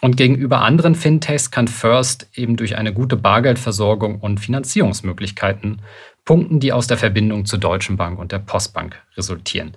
und 0.00 0.16
gegenüber 0.16 0.62
anderen 0.62 0.94
Fintechs 0.94 1.50
kann 1.50 1.68
First 1.68 2.28
eben 2.34 2.56
durch 2.56 2.76
eine 2.76 2.92
gute 2.92 3.16
Bargeldversorgung 3.16 4.20
und 4.20 4.40
Finanzierungsmöglichkeiten 4.40 5.82
punkten, 6.24 6.60
die 6.60 6.72
aus 6.72 6.86
der 6.86 6.96
Verbindung 6.96 7.44
zur 7.44 7.58
Deutschen 7.58 7.96
Bank 7.96 8.18
und 8.18 8.32
der 8.32 8.38
Postbank 8.38 9.02
resultieren. 9.16 9.72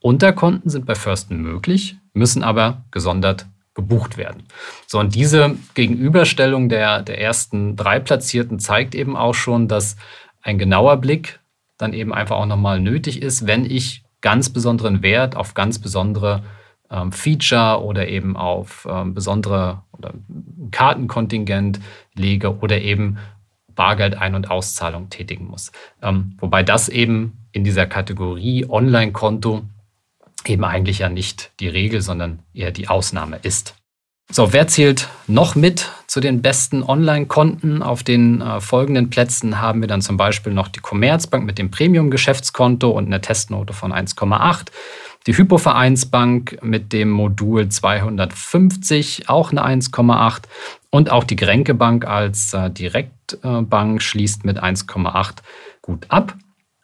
Unterkonten 0.00 0.70
sind 0.70 0.86
bei 0.86 0.94
First 0.94 1.30
möglich, 1.30 1.96
müssen 2.12 2.42
aber 2.42 2.84
gesondert 2.90 3.46
gebucht 3.74 4.16
werden. 4.16 4.44
So, 4.86 4.98
und 5.00 5.14
diese 5.14 5.56
Gegenüberstellung 5.74 6.68
der, 6.68 7.02
der 7.02 7.20
ersten 7.20 7.76
drei 7.76 7.98
Platzierten 7.98 8.58
zeigt 8.58 8.94
eben 8.94 9.16
auch 9.16 9.34
schon, 9.34 9.68
dass 9.68 9.96
ein 10.42 10.58
genauer 10.58 10.98
Blick 10.98 11.40
dann 11.76 11.92
eben 11.92 12.14
einfach 12.14 12.36
auch 12.36 12.46
nochmal 12.46 12.80
nötig 12.80 13.20
ist, 13.20 13.46
wenn 13.46 13.64
ich 13.64 14.04
ganz 14.20 14.48
besonderen 14.48 15.02
Wert 15.02 15.36
auf 15.36 15.54
ganz 15.54 15.78
besondere 15.78 16.42
ähm, 16.90 17.12
Feature 17.12 17.82
oder 17.82 18.08
eben 18.08 18.36
auf 18.36 18.86
ähm, 18.88 19.12
besondere 19.14 19.82
oder 19.92 20.14
Kartenkontingent 20.70 21.80
lege 22.14 22.58
oder 22.58 22.80
eben 22.80 23.18
Bargeld-Ein- 23.74 24.34
und 24.34 24.50
Auszahlung 24.50 25.10
tätigen 25.10 25.46
muss. 25.46 25.72
Ähm, 26.00 26.36
wobei 26.38 26.62
das 26.62 26.88
eben 26.88 27.38
in 27.52 27.64
dieser 27.64 27.86
Kategorie 27.86 28.66
Online-Konto 28.68 29.62
eben 30.48 30.64
eigentlich 30.64 31.00
ja 31.00 31.08
nicht 31.08 31.52
die 31.60 31.68
Regel, 31.68 32.00
sondern 32.00 32.40
eher 32.52 32.70
die 32.70 32.88
Ausnahme 32.88 33.38
ist. 33.42 33.74
So, 34.30 34.52
wer 34.52 34.66
zählt 34.66 35.08
noch 35.26 35.54
mit 35.54 35.90
zu 36.06 36.18
den 36.18 36.40
besten 36.40 36.82
Online-Konten? 36.82 37.82
Auf 37.82 38.02
den 38.02 38.40
äh, 38.40 38.60
folgenden 38.60 39.10
Plätzen 39.10 39.60
haben 39.60 39.80
wir 39.80 39.86
dann 39.86 40.00
zum 40.00 40.16
Beispiel 40.16 40.52
noch 40.52 40.68
die 40.68 40.80
Commerzbank 40.80 41.44
mit 41.44 41.58
dem 41.58 41.70
Premium-Geschäftskonto 41.70 42.90
und 42.90 43.06
einer 43.06 43.20
Testnote 43.20 43.74
von 43.74 43.92
1,8. 43.92 44.68
Die 45.26 45.36
Hypovereinsbank 45.36 46.58
mit 46.62 46.92
dem 46.92 47.10
Modul 47.10 47.68
250 47.68 49.28
auch 49.28 49.52
eine 49.52 49.64
1,8 49.64 50.42
und 50.90 51.10
auch 51.10 51.24
die 51.24 51.36
Grenke 51.36 51.74
Bank 51.74 52.06
als 52.06 52.54
äh, 52.54 52.70
Direktbank 52.70 54.02
schließt 54.02 54.44
mit 54.44 54.62
1,8 54.62 55.36
gut 55.80 56.06
ab. 56.08 56.34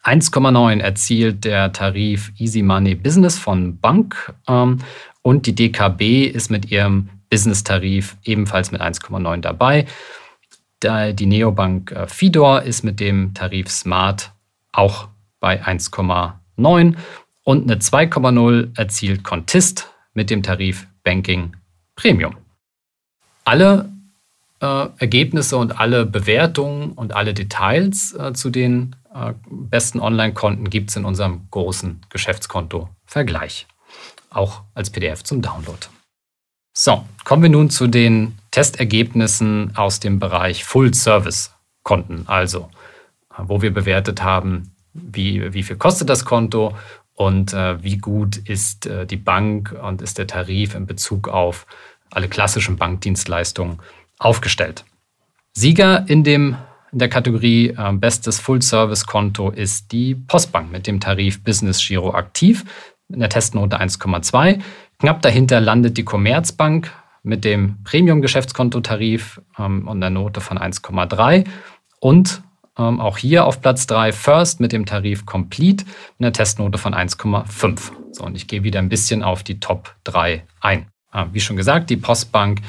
1,9 0.03 0.79
erzielt 0.79 1.45
der 1.45 1.71
Tarif 1.73 2.31
Easy 2.37 2.63
Money 2.63 2.95
Business 2.95 3.37
von 3.37 3.77
Bank 3.79 4.33
ähm, 4.47 4.79
und 5.21 5.45
die 5.45 5.53
DKB 5.53 6.25
ist 6.25 6.49
mit 6.49 6.71
ihrem 6.71 7.09
Business-Tarif 7.29 8.17
ebenfalls 8.23 8.71
mit 8.71 8.81
1,9 8.81 9.41
dabei. 9.41 9.85
Die 10.83 11.25
Neobank 11.27 11.91
äh, 11.91 12.07
Fidor 12.07 12.63
ist 12.63 12.83
mit 12.83 12.99
dem 12.99 13.35
Tarif 13.35 13.69
Smart 13.69 14.31
auch 14.71 15.07
bei 15.39 15.63
1,9 15.63 16.95
und 17.43 17.63
eine 17.63 17.79
2,0 17.79 18.77
erzielt 18.77 19.23
Contist 19.23 19.91
mit 20.13 20.29
dem 20.29 20.41
Tarif 20.41 20.87
Banking 21.03 21.55
Premium. 21.95 22.35
Alle 23.45 23.91
äh, 24.59 24.87
Ergebnisse 24.97 25.57
und 25.57 25.79
alle 25.79 26.05
Bewertungen 26.05 26.91
und 26.93 27.13
alle 27.13 27.33
Details 27.33 28.13
äh, 28.13 28.33
zu 28.33 28.49
den 28.49 28.95
besten 29.45 29.99
Online-Konten 29.99 30.69
gibt 30.69 30.89
es 30.89 30.95
in 30.95 31.05
unserem 31.05 31.47
großen 31.51 32.01
Geschäftskonto-Vergleich. 32.09 33.67
Auch 34.29 34.61
als 34.73 34.89
PDF 34.89 35.23
zum 35.23 35.41
Download. 35.41 35.87
So, 36.73 37.05
kommen 37.25 37.43
wir 37.43 37.49
nun 37.49 37.69
zu 37.69 37.87
den 37.87 38.37
Testergebnissen 38.51 39.75
aus 39.75 39.99
dem 39.99 40.19
Bereich 40.19 40.63
Full-Service-Konten, 40.63 42.23
also 42.27 42.69
äh, 43.31 43.43
wo 43.43 43.61
wir 43.61 43.73
bewertet 43.73 44.23
haben, 44.23 44.73
wie, 44.93 45.53
wie 45.53 45.63
viel 45.63 45.75
kostet 45.75 46.09
das 46.09 46.23
Konto 46.23 46.75
und 47.13 47.53
äh, 47.53 47.83
wie 47.83 47.97
gut 47.97 48.37
ist 48.37 48.85
äh, 48.85 49.05
die 49.05 49.17
Bank 49.17 49.77
und 49.83 50.01
ist 50.01 50.17
der 50.17 50.27
Tarif 50.27 50.75
in 50.75 50.85
Bezug 50.85 51.27
auf 51.27 51.65
alle 52.09 52.29
klassischen 52.29 52.77
Bankdienstleistungen 52.77 53.79
aufgestellt. 54.17 54.85
Sieger 55.53 56.07
in 56.07 56.23
dem 56.23 56.55
in 56.91 56.99
der 56.99 57.09
Kategorie 57.09 57.69
äh, 57.69 57.93
Bestes 57.93 58.39
Full-Service-Konto 58.39 59.49
ist 59.49 59.91
die 59.91 60.15
Postbank 60.15 60.71
mit 60.71 60.87
dem 60.87 60.99
Tarif 60.99 61.43
Business 61.43 61.85
Giro 61.85 62.13
Aktiv 62.13 62.65
mit 63.07 63.17
einer 63.17 63.29
Testnote 63.29 63.79
1,2. 63.79 64.61
Knapp 64.99 65.21
dahinter 65.21 65.59
landet 65.59 65.97
die 65.97 66.03
Commerzbank 66.03 66.91
mit 67.23 67.45
dem 67.45 67.83
Premium-Geschäftskontotarif 67.83 69.41
ähm, 69.57 69.87
und 69.87 69.97
einer 69.97 70.09
Note 70.09 70.41
von 70.41 70.57
1,3. 70.57 71.45
Und 71.99 72.41
ähm, 72.77 72.99
auch 72.99 73.17
hier 73.17 73.45
auf 73.45 73.61
Platz 73.61 73.87
3 73.87 74.11
First 74.11 74.59
mit 74.59 74.71
dem 74.71 74.85
Tarif 74.85 75.25
Complete 75.25 75.85
mit 76.17 76.25
einer 76.25 76.33
Testnote 76.33 76.77
von 76.77 76.93
1,5. 76.93 77.91
So, 78.11 78.23
und 78.23 78.35
ich 78.35 78.47
gehe 78.47 78.63
wieder 78.63 78.79
ein 78.79 78.89
bisschen 78.89 79.23
auf 79.23 79.43
die 79.43 79.59
Top 79.59 79.95
3 80.03 80.43
ein. 80.59 80.87
Äh, 81.13 81.25
wie 81.31 81.39
schon 81.39 81.57
gesagt, 81.57 81.89
die 81.89 81.97
Postbank 81.97 82.61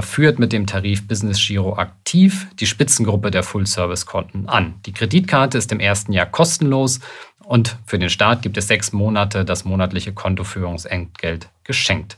führt 0.00 0.38
mit 0.38 0.52
dem 0.52 0.66
Tarif 0.66 1.06
Business 1.06 1.38
Giro 1.46 1.76
aktiv 1.76 2.46
die 2.58 2.66
Spitzengruppe 2.66 3.30
der 3.30 3.42
Full-Service-Konten 3.42 4.48
an. 4.48 4.74
Die 4.86 4.92
Kreditkarte 4.92 5.58
ist 5.58 5.72
im 5.72 5.80
ersten 5.80 6.12
Jahr 6.12 6.26
kostenlos 6.26 7.00
und 7.44 7.76
für 7.84 7.98
den 7.98 8.08
Start 8.08 8.42
gibt 8.42 8.56
es 8.56 8.66
sechs 8.66 8.92
Monate 8.92 9.44
das 9.44 9.64
monatliche 9.64 10.14
Kontoführungsentgelt 10.14 11.50
geschenkt. 11.64 12.16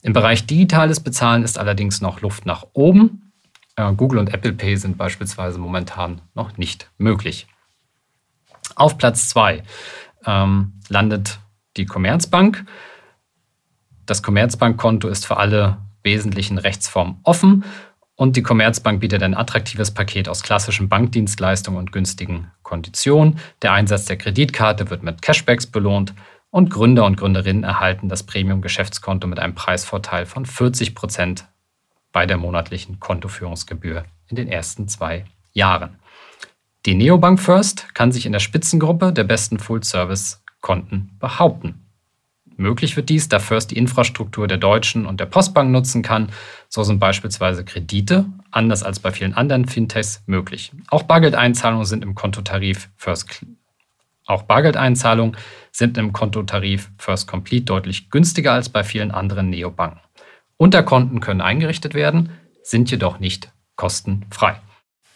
Im 0.00 0.14
Bereich 0.14 0.46
digitales 0.46 1.00
Bezahlen 1.00 1.44
ist 1.44 1.58
allerdings 1.58 2.00
noch 2.00 2.22
Luft 2.22 2.46
nach 2.46 2.64
oben. 2.72 3.32
Äh, 3.76 3.92
Google 3.92 4.18
und 4.18 4.32
Apple 4.32 4.52
Pay 4.52 4.76
sind 4.76 4.96
beispielsweise 4.96 5.58
momentan 5.58 6.22
noch 6.34 6.56
nicht 6.56 6.90
möglich. 6.98 7.46
Auf 8.74 8.98
Platz 8.98 9.28
2 9.28 9.62
ähm, 10.26 10.72
landet 10.88 11.38
die 11.76 11.86
Commerzbank. 11.86 12.64
Das 14.06 14.22
Commerzbankkonto 14.22 15.08
ist 15.08 15.26
für 15.26 15.36
alle 15.36 15.78
wesentlichen 16.02 16.58
Rechtsformen 16.58 17.16
offen 17.22 17.64
und 18.14 18.36
die 18.36 18.42
Commerzbank 18.42 19.00
bietet 19.00 19.22
ein 19.22 19.34
attraktives 19.34 19.90
Paket 19.90 20.28
aus 20.28 20.42
klassischen 20.42 20.88
Bankdienstleistungen 20.88 21.78
und 21.78 21.92
günstigen 21.92 22.50
Konditionen. 22.62 23.38
Der 23.62 23.72
Einsatz 23.72 24.04
der 24.04 24.16
Kreditkarte 24.16 24.90
wird 24.90 25.02
mit 25.02 25.22
Cashbacks 25.22 25.66
belohnt 25.66 26.14
und 26.50 26.70
Gründer 26.70 27.06
und 27.06 27.16
Gründerinnen 27.16 27.64
erhalten 27.64 28.08
das 28.08 28.22
Premium-Geschäftskonto 28.22 29.26
mit 29.26 29.38
einem 29.38 29.54
Preisvorteil 29.54 30.26
von 30.26 30.46
40 30.46 30.94
Prozent 30.94 31.46
bei 32.12 32.26
der 32.26 32.36
monatlichen 32.36 33.00
Kontoführungsgebühr 33.00 34.04
in 34.28 34.36
den 34.36 34.48
ersten 34.48 34.86
zwei 34.86 35.24
Jahren. 35.52 35.98
Die 36.84 36.94
Neobank 36.94 37.40
First 37.40 37.94
kann 37.94 38.12
sich 38.12 38.26
in 38.26 38.32
der 38.32 38.40
Spitzengruppe 38.40 39.12
der 39.12 39.24
besten 39.24 39.58
Full-Service-Konten 39.58 41.16
behaupten. 41.18 41.81
Möglich 42.56 42.96
wird 42.96 43.08
dies, 43.08 43.28
da 43.28 43.38
First 43.38 43.70
die 43.70 43.76
Infrastruktur 43.76 44.46
der 44.46 44.58
Deutschen 44.58 45.06
und 45.06 45.20
der 45.20 45.26
Postbank 45.26 45.70
nutzen 45.70 46.02
kann. 46.02 46.30
So 46.68 46.82
sind 46.82 46.98
beispielsweise 46.98 47.64
Kredite, 47.64 48.26
anders 48.50 48.82
als 48.82 49.00
bei 49.00 49.10
vielen 49.10 49.34
anderen 49.34 49.66
Fintechs, 49.66 50.22
möglich. 50.26 50.72
Auch 50.88 51.04
Bargeldeinzahlungen 51.04 51.86
sind 51.86 52.04
im 52.04 52.14
Kontotarif 52.14 52.88
First 52.96 53.44
auch 54.26 54.44
Bargeldeinzahlungen 54.44 55.36
sind 55.72 55.98
im 55.98 56.12
Kontotarif 56.12 56.90
First 56.98 57.26
Complete 57.26 57.64
deutlich 57.64 58.10
günstiger 58.10 58.52
als 58.52 58.68
bei 58.68 58.84
vielen 58.84 59.10
anderen 59.10 59.50
Neobanken. 59.50 60.00
Unterkonten 60.56 61.20
können 61.20 61.40
eingerichtet 61.40 61.94
werden, 61.94 62.30
sind 62.62 62.90
jedoch 62.90 63.18
nicht 63.18 63.50
kostenfrei. 63.74 64.60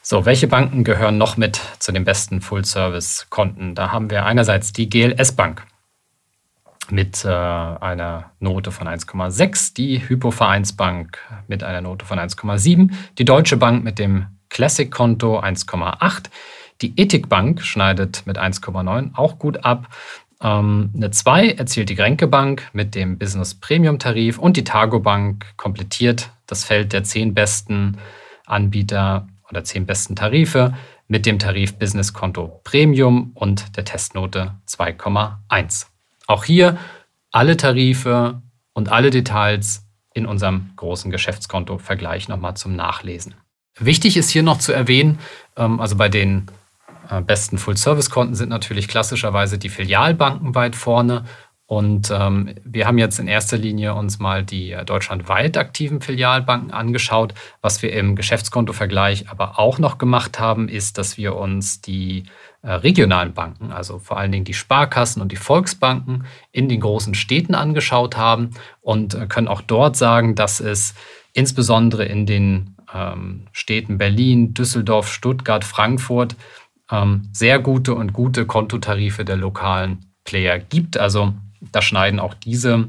So, 0.03 0.25
welche 0.25 0.49
Banken 0.49 0.85
gehören 0.85 1.19
noch 1.19 1.37
mit 1.37 1.61
zu 1.79 1.93
den 1.93 2.05
besten 2.05 2.41
Full-Service-Konten? 2.41 3.75
Da 3.75 3.93
haben 3.93 4.11
wir 4.11 4.25
einerseits 4.25 4.73
die 4.73 4.89
GLS 4.89 5.33
Bank 5.33 5.65
mit 6.91 7.25
äh, 7.25 7.29
einer 7.29 8.31
Note 8.41 8.73
von 8.73 8.89
1,6, 8.89 9.75
die 9.75 10.09
Hypovereinsbank 10.09 11.19
mit 11.49 11.63
einer 11.63 11.81
Note 11.81 12.05
von 12.05 12.19
1,7, 12.19 12.91
die 13.19 13.25
Deutsche 13.25 13.57
Bank 13.57 13.85
mit 13.85 13.99
dem 13.99 14.27
Classic-Konto 14.51 15.41
1,8, 15.41 16.31
die 16.83 16.99
Ethikbank 16.99 17.63
schneidet 17.63 18.23
mit 18.27 18.39
1,9 18.39 19.11
auch 19.15 19.39
gut 19.39 19.65
ab. 19.65 19.89
Ähm, 20.43 20.91
eine 20.95 21.11
2 21.11 21.51
erzielt 21.53 21.89
die 21.89 21.95
Grenke 21.95 22.27
Bank 22.27 22.69
mit 22.73 22.95
dem 22.95 23.19
Business 23.19 23.55
Premium 23.55 23.99
Tarif 23.99 24.39
und 24.39 24.57
die 24.57 24.65
Targo 24.65 25.01
Bank 25.01 25.47
komplettiert 25.57 26.31
das 26.47 26.65
Feld 26.65 26.93
der 26.93 27.05
10 27.05 27.35
besten 27.35 27.99
Anbieter 28.45 29.27
oder 29.51 29.65
10 29.65 29.87
besten 29.87 30.17
Tarife 30.17 30.75
mit 31.09 31.27
dem 31.27 31.39
Tarif 31.39 31.79
Business 31.79 32.13
Konto 32.13 32.61
Premium 32.65 33.33
und 33.35 33.77
der 33.77 33.85
Testnote 33.85 34.55
2,1. 34.69 35.87
Auch 36.27 36.45
hier 36.45 36.79
alle 37.31 37.57
Tarife 37.57 38.43
und 38.73 38.91
alle 38.91 39.11
Details 39.11 39.87
in 40.15 40.27
unserem 40.27 40.71
großen 40.77 41.11
Geschäftskonto-Vergleich 41.11 42.29
nochmal 42.29 42.57
zum 42.57 42.75
Nachlesen. 42.75 43.35
Wichtig 43.79 44.17
ist 44.17 44.31
hier 44.31 44.43
noch 44.43 44.59
zu 44.59 44.73
erwähnen, 44.73 45.19
ähm, 45.57 45.81
also 45.81 45.97
bei 45.97 46.09
den 46.09 46.47
äh, 47.11 47.21
besten 47.21 47.59
Full-Service-Konten 47.59 48.35
sind 48.35 48.49
natürlich 48.49 48.89
klassischerweise 48.89 49.59
die 49.59 49.69
Filialbanken 49.69 50.55
weit 50.55 50.77
vorne. 50.77 51.25
Und 51.69 52.13
ähm, 52.13 52.55
wir 52.65 52.87
haben 52.87 52.97
jetzt 52.97 53.19
in 53.19 53.27
erster 53.27 53.59
Linie 53.59 53.95
uns 53.95 54.21
mal 54.21 54.45
die 54.45 54.71
äh, 54.71 54.85
deutschlandweit 54.85 55.57
aktiven 55.57 56.01
Filialbanken 56.01 56.71
angeschaut. 56.71 57.35
Was 57.61 57.83
wir 57.83 57.93
im 57.93 58.15
Geschäftskontovergleich 58.15 59.29
aber 59.29 59.59
auch 59.59 59.79
noch 59.79 59.99
gemacht 59.99 60.39
haben, 60.39 60.69
ist, 60.69 60.97
dass 60.97 61.19
wir 61.19 61.35
uns 61.35 61.81
die 61.81 62.25
regionalen 62.71 63.33
Banken, 63.33 63.73
also 63.73 63.99
vor 63.99 64.19
allen 64.19 64.33
Dingen 64.33 64.45
die 64.45 64.55
Sparkassen 64.55 65.23
und 65.23 65.33
die 65.33 65.37
Volksbanken 65.37 66.25
in 66.53 66.69
den 66.69 66.81
großen 66.81 67.15
Städten 67.15 67.55
angeschaut 67.55 68.17
haben 68.17 68.51
und 68.81 69.15
äh, 69.15 69.27
können 69.27 69.49
auch 69.49 69.61
dort 69.61 69.97
sagen, 69.97 70.35
dass 70.35 70.61
es 70.61 70.95
insbesondere 71.33 72.05
in 72.05 72.27
den 72.27 72.77
ähm, 72.93 73.47
Städten 73.53 73.99
Berlin, 73.99 74.55
Düsseldorf, 74.55 75.13
Stuttgart, 75.13 75.65
Frankfurt 75.65 76.37
ähm, 76.91 77.29
sehr 77.33 77.59
gute 77.59 77.95
und 77.95 78.13
gute 78.13 78.47
Kontotarife 78.47 79.25
der 79.25 79.37
lokalen 79.37 80.07
Player 80.25 80.59
gibt. 80.59 80.99
Also 80.99 81.35
da 81.73 81.83
schneiden 81.83 82.21
auch 82.21 82.35
diese 82.35 82.89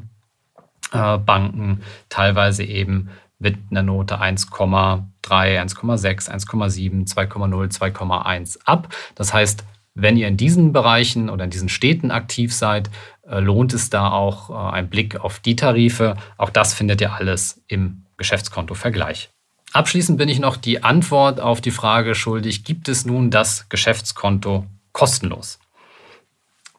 äh, 0.92 1.18
Banken 1.18 1.82
teilweise 2.10 2.64
eben 2.64 3.10
mit 3.40 3.58
einer 3.70 3.84
Note 3.84 4.20
1,3, 4.20 5.04
1,6, 5.24 6.30
1,7, 6.30 7.08
2,0, 7.08 7.78
2,1 7.78 8.60
ab. 8.66 8.94
Das 9.16 9.34
heißt, 9.34 9.64
wenn 9.94 10.18
ihr 10.18 10.28
in 10.28 10.38
diesen 10.38 10.74
Bereichen 10.74 11.30
oder 11.30 11.44
in 11.44 11.50
diesen 11.50 11.70
Städten 11.70 12.12
aktiv 12.12 12.54
seid, 12.54 12.90
äh, 13.28 13.40
lohnt 13.40 13.74
es 13.74 13.90
da 13.90 14.12
auch 14.12 14.50
äh, 14.50 14.76
ein 14.76 14.90
Blick 14.90 15.20
auf 15.20 15.40
die 15.40 15.56
Tarife. 15.56 16.16
Auch 16.38 16.52
das 16.52 16.74
findet 16.74 17.02
ihr 17.02 17.14
alles 17.14 17.64
im 17.68 18.04
Geschäftskonto-Vergleich. 18.18 19.30
Abschließend 19.74 20.18
bin 20.18 20.30
ich 20.30 20.40
noch 20.40 20.56
die 20.58 20.84
Antwort 20.84 21.40
auf 21.40 21.62
die 21.62 21.72
Frage 21.72 22.16
schuldig, 22.16 22.64
gibt 22.64 22.90
es 22.90 23.06
nun 23.06 23.32
das 23.32 23.70
Geschäftskonto 23.70 24.66
kostenlos? 24.92 25.60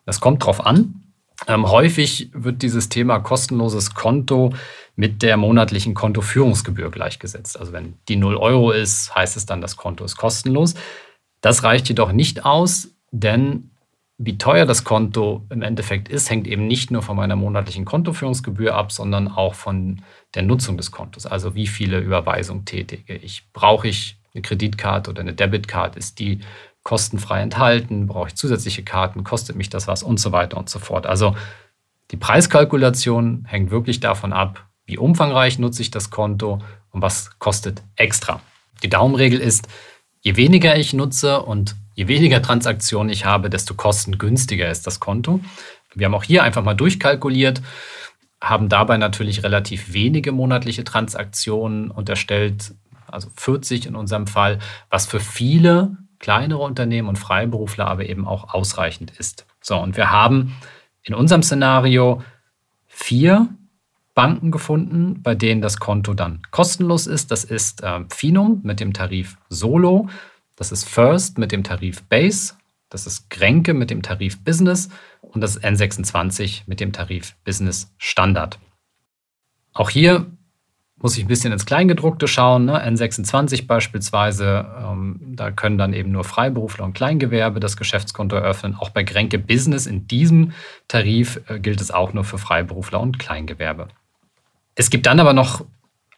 Das 0.07 0.21
kommt 0.21 0.44
drauf 0.44 0.64
an. 0.64 1.08
Ähm, 1.46 1.70
häufig 1.70 2.31
wird 2.33 2.62
dieses 2.62 2.88
Thema 2.88 3.20
kostenloses 3.20 3.94
Konto 3.94 4.53
mit 4.96 5.22
der 5.22 5.37
monatlichen 5.37 5.94
Kontoführungsgebühr 5.94 6.90
gleichgesetzt. 6.90 7.59
Also 7.59 7.72
wenn 7.72 7.94
die 8.09 8.16
0 8.16 8.37
Euro 8.37 8.72
ist, 8.72 9.14
heißt 9.14 9.37
es 9.37 9.46
dann, 9.46 9.61
das 9.61 9.77
Konto 9.77 10.05
ist 10.05 10.16
kostenlos. 10.16 10.74
Das 11.40 11.62
reicht 11.62 11.88
jedoch 11.88 12.11
nicht 12.11 12.44
aus, 12.44 12.88
denn 13.12 13.70
wie 14.20 14.37
teuer 14.37 14.66
das 14.66 14.83
Konto 14.83 15.46
im 15.48 15.62
Endeffekt 15.62 16.09
ist, 16.09 16.29
hängt 16.29 16.48
eben 16.48 16.66
nicht 16.66 16.90
nur 16.90 17.03
von 17.03 17.16
meiner 17.16 17.37
monatlichen 17.37 17.85
Kontoführungsgebühr 17.85 18.74
ab, 18.74 18.90
sondern 18.90 19.29
auch 19.29 19.55
von 19.55 20.03
der 20.35 20.42
Nutzung 20.42 20.77
des 20.77 20.90
Kontos. 20.90 21.24
Also 21.24 21.55
wie 21.55 21.68
viele 21.68 22.01
Überweisungen 22.01 22.64
tätige 22.64 23.14
ich? 23.14 23.44
Brauche 23.53 23.87
ich 23.87 24.18
eine 24.35 24.42
Kreditkarte 24.42 25.11
oder 25.11 25.20
eine 25.20 25.35
Debitcard? 25.35 25.94
Ist 25.94 26.18
die 26.18 26.40
kostenfrei 26.88 27.42
enthalten? 27.42 28.07
Brauche 28.07 28.29
ich 28.29 28.35
zusätzliche 28.35 28.83
Karten? 28.83 29.24
Kostet 29.24 29.57
mich 29.57 29.68
das 29.68 29.87
was? 29.87 30.03
Und 30.03 30.18
so 30.18 30.33
weiter 30.33 30.57
und 30.57 30.70
so 30.70 30.79
fort. 30.79 31.07
Also 31.07 31.37
die 32.11 32.16
Preiskalkulation 32.16 33.44
hängt 33.46 33.70
wirklich 33.70 34.01
davon 34.01 34.33
ab, 34.33 34.66
wie 34.87 34.96
umfangreich 34.96 35.59
nutze 35.59 35.83
ich 35.83 35.90
das 35.90 36.11
Konto 36.11 36.62
und 36.90 37.03
was 37.03 37.38
kostet 37.38 37.83
extra. 37.96 38.40
Die 38.83 38.88
Daumenregel 38.88 39.38
ist, 39.38 39.68
je 40.22 40.37
weniger 40.37 40.77
ich 40.77 40.94
nutze 40.94 41.42
und 41.42 41.77
Je 41.98 42.07
weniger 42.07 42.40
Transaktionen 42.40 43.11
ich 43.11 43.24
habe, 43.24 43.51
desto 43.51 43.74
kostengünstiger 43.74 44.70
ist 44.70 44.87
das 44.87 45.01
Konto. 45.01 45.40
Wir 45.96 46.07
haben 46.07 46.14
auch 46.14 46.22
hier 46.22 46.44
einfach 46.44 46.62
mal 46.62 46.74
durchkalkuliert, 46.74 47.61
haben 48.40 48.68
dabei 48.68 48.98
natürlich 48.98 49.42
relativ 49.42 49.92
wenige 49.92 50.31
monatliche 50.31 50.85
Transaktionen 50.85 51.90
unterstellt, 51.90 52.72
also 53.09 53.29
40 53.35 53.87
in 53.87 53.96
unserem 53.96 54.29
Fall, 54.29 54.61
was 54.90 55.07
für 55.07 55.18
viele 55.18 55.96
kleinere 56.18 56.59
Unternehmen 56.59 57.09
und 57.09 57.18
Freiberufler 57.18 57.87
aber 57.87 58.09
eben 58.09 58.26
auch 58.26 58.54
ausreichend 58.54 59.12
ist. 59.18 59.46
So, 59.61 59.78
und 59.78 59.96
wir 59.96 60.11
haben 60.11 60.57
in 61.02 61.14
unserem 61.14 61.42
Szenario 61.42 62.22
vier 62.87 63.48
Banken 64.14 64.50
gefunden, 64.50 65.22
bei 65.22 65.35
denen 65.35 65.61
das 65.61 65.78
Konto 65.78 66.12
dann 66.12 66.42
kostenlos 66.50 67.07
ist. 67.07 67.31
Das 67.31 67.44
ist 67.44 67.83
äh, 67.83 68.00
Finum 68.11 68.61
mit 68.64 68.81
dem 68.81 68.92
Tarif 68.92 69.37
Solo. 69.48 70.09
Das 70.57 70.72
ist 70.72 70.88
First 70.88 71.38
mit 71.38 71.52
dem 71.52 71.62
Tarif 71.62 72.02
Base, 72.02 72.54
das 72.90 73.07
ist 73.07 73.31
Grenke 73.31 73.74
mit 73.74 73.90
dem 73.90 74.02
Tarif 74.02 74.42
Business 74.42 74.88
und 75.20 75.40
das 75.40 75.57
ist 75.57 75.64
N26 75.64 76.62
mit 76.66 76.81
dem 76.81 76.92
Tarif 76.92 77.37
Business 77.44 77.94
Standard. 77.98 78.59
Auch 79.72 79.90
hier 79.90 80.26
muss 81.00 81.16
ich 81.16 81.24
ein 81.24 81.28
bisschen 81.28 81.52
ins 81.52 81.66
Kleingedruckte 81.66 82.26
schauen. 82.26 82.64
Ne? 82.64 82.84
N26 82.84 83.66
beispielsweise, 83.66 84.66
ähm, 84.82 85.20
da 85.20 85.50
können 85.50 85.78
dann 85.78 85.92
eben 85.92 86.11
nur 86.11 86.24
Freiberufler 86.24 86.84
und 86.84 86.94
Kleingewerbe 86.94 87.61
das 87.61 87.76
Geschäftskonto 87.76 88.34
eröffnen. 88.37 88.74
Auch 88.78 88.90
bei 88.90 89.04
Grenke 89.04 89.38
Business 89.38 89.87
in 89.87 90.08
diesem 90.08 90.52
Tarif 90.88 91.40
äh, 91.48 91.61
gilt 91.61 91.80
es 91.80 91.90
auch 91.90 92.12
nur 92.12 92.24
für 92.24 92.38
Freiberufler 92.38 93.00
und 93.00 93.18
Kleingewerbe. 93.18 93.88
Es 94.74 94.90
gibt 94.90 95.06
dann 95.06 95.20
aber 95.20 95.32
noch 95.32 95.64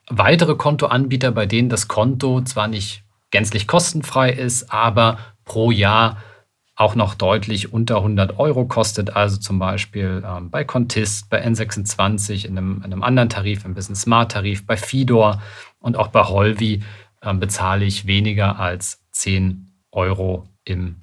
weitere 0.08 0.54
Kontoanbieter, 0.54 1.30
bei 1.30 1.46
denen 1.46 1.68
das 1.68 1.88
Konto 1.88 2.42
zwar 2.42 2.68
nicht 2.68 3.04
gänzlich 3.30 3.66
kostenfrei 3.66 4.32
ist, 4.32 4.72
aber 4.72 5.18
pro 5.44 5.70
Jahr 5.70 6.18
auch 6.80 6.94
noch 6.94 7.14
deutlich 7.14 7.74
unter 7.74 7.98
100 7.98 8.38
Euro 8.38 8.64
kostet. 8.64 9.14
Also 9.14 9.36
zum 9.36 9.58
Beispiel 9.58 10.24
ähm, 10.26 10.48
bei 10.48 10.64
Contist, 10.64 11.28
bei 11.28 11.44
N26, 11.46 12.46
in 12.46 12.56
einem, 12.56 12.78
in 12.78 12.84
einem, 12.84 13.02
anderen 13.02 13.28
Tarif, 13.28 13.66
im 13.66 13.74
Business 13.74 14.00
Smart 14.00 14.32
Tarif, 14.32 14.64
bei 14.64 14.78
Fidor 14.78 15.42
und 15.78 15.98
auch 15.98 16.08
bei 16.08 16.22
Holvi 16.24 16.82
ähm, 17.22 17.38
bezahle 17.38 17.84
ich 17.84 18.06
weniger 18.06 18.58
als 18.58 19.04
10 19.12 19.70
Euro 19.92 20.48
im 20.64 21.02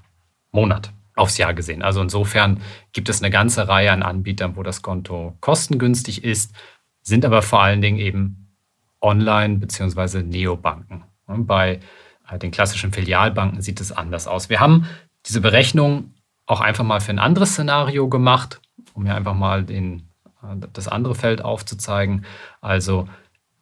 Monat 0.52 0.92
aufs 1.16 1.38
Jahr 1.38 1.54
gesehen. 1.54 1.84
Also 1.84 2.02
insofern 2.02 2.60
gibt 2.92 3.08
es 3.08 3.22
eine 3.22 3.30
ganze 3.30 3.68
Reihe 3.68 3.92
an 3.92 4.02
Anbietern, 4.02 4.56
wo 4.56 4.64
das 4.64 4.82
Konto 4.82 5.38
kostengünstig 5.42 6.24
ist, 6.24 6.56
sind 7.04 7.24
aber 7.24 7.44
vor 7.44 7.62
allen 7.62 7.82
Dingen 7.82 8.00
eben 8.00 8.56
Online- 9.00 9.60
bzw. 9.60 10.24
Neobanken. 10.24 11.04
Bei 11.28 11.82
äh, 12.28 12.40
den 12.40 12.50
klassischen 12.50 12.92
Filialbanken 12.92 13.62
sieht 13.62 13.80
es 13.80 13.92
anders 13.92 14.28
aus. 14.28 14.50
Wir 14.50 14.60
haben 14.60 14.88
diese 15.26 15.42
Berechnung 15.42 16.14
auch 16.46 16.62
einfach 16.62 16.84
mal 16.84 17.02
für 17.02 17.12
ein 17.12 17.20
anderes 17.20 17.52
Szenario 17.52 18.08
gemacht, 18.08 18.62
um 18.94 19.04
mir 19.04 19.16
einfach 19.16 19.34
mal 19.34 19.64
den, 19.64 20.08
äh, 20.42 20.68
das 20.74 20.88
andere 20.88 21.16
Feld 21.16 21.42
aufzuzeigen. 21.44 22.26
Also 22.62 23.08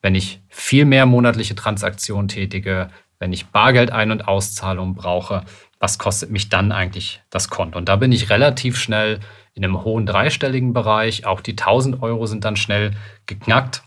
wenn 0.02 0.16
ich 0.16 0.40
viel 0.50 0.86
mehr 0.86 1.06
monatliche 1.06 1.56
Transaktionen 1.56 2.28
tätige, 2.28 2.90
wenn 3.18 3.34
ich 3.34 3.48
Bargeld 3.48 3.92
ein- 3.92 4.12
und 4.12 4.28
Auszahlung 4.28 4.94
brauche, 4.94 5.44
was 5.80 5.98
kostet 5.98 6.30
mich 6.30 6.50
dann 6.50 6.72
eigentlich 6.72 7.22
das 7.30 7.50
Konto? 7.50 7.78
Und 7.78 7.90
da 7.90 7.96
bin 7.96 8.12
ich 8.12 8.30
relativ 8.30 8.78
schnell 8.78 9.20
in 9.54 9.64
einem 9.64 9.84
hohen 9.84 10.06
dreistelligen 10.06 10.74
Bereich. 10.74 11.26
Auch 11.26 11.42
die 11.42 11.56
1000 11.56 12.02
Euro 12.02 12.26
sind 12.28 12.46
dann 12.46 12.56
schnell 12.56 12.92
geknackt. 13.26 13.84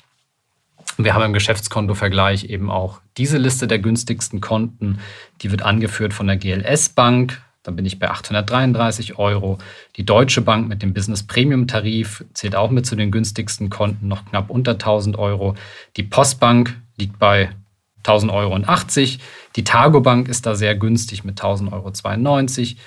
Wir 0.96 1.14
haben 1.14 1.22
im 1.22 1.32
Geschäftskontovergleich 1.32 2.44
eben 2.44 2.70
auch 2.70 3.00
diese 3.16 3.38
Liste 3.38 3.68
der 3.68 3.78
günstigsten 3.78 4.40
Konten. 4.40 4.98
Die 5.42 5.50
wird 5.50 5.62
angeführt 5.62 6.14
von 6.14 6.26
der 6.26 6.36
GLS 6.36 6.88
Bank. 6.88 7.40
Dann 7.68 7.76
bin 7.76 7.84
ich 7.84 7.98
bei 7.98 8.08
833 8.08 9.18
Euro. 9.18 9.58
Die 9.96 10.06
Deutsche 10.06 10.40
Bank 10.40 10.68
mit 10.68 10.80
dem 10.80 10.94
Business 10.94 11.22
Premium 11.22 11.66
Tarif 11.66 12.24
zählt 12.32 12.56
auch 12.56 12.70
mit 12.70 12.86
zu 12.86 12.96
den 12.96 13.10
günstigsten 13.10 13.68
Konten, 13.68 14.08
noch 14.08 14.24
knapp 14.24 14.48
unter 14.48 14.72
1000 14.72 15.18
Euro. 15.18 15.54
Die 15.98 16.02
Postbank 16.02 16.80
liegt 16.96 17.18
bei 17.18 17.50
1000 17.98 18.32
Euro 18.32 18.54
und 18.54 18.66
80. 18.66 19.18
Die 19.54 19.64
Targo 19.64 20.00
Bank 20.00 20.28
ist 20.28 20.46
da 20.46 20.54
sehr 20.54 20.76
günstig 20.76 21.24
mit 21.24 21.38
1000 21.38 21.70
Euro 21.70 21.90
92. 21.90 22.78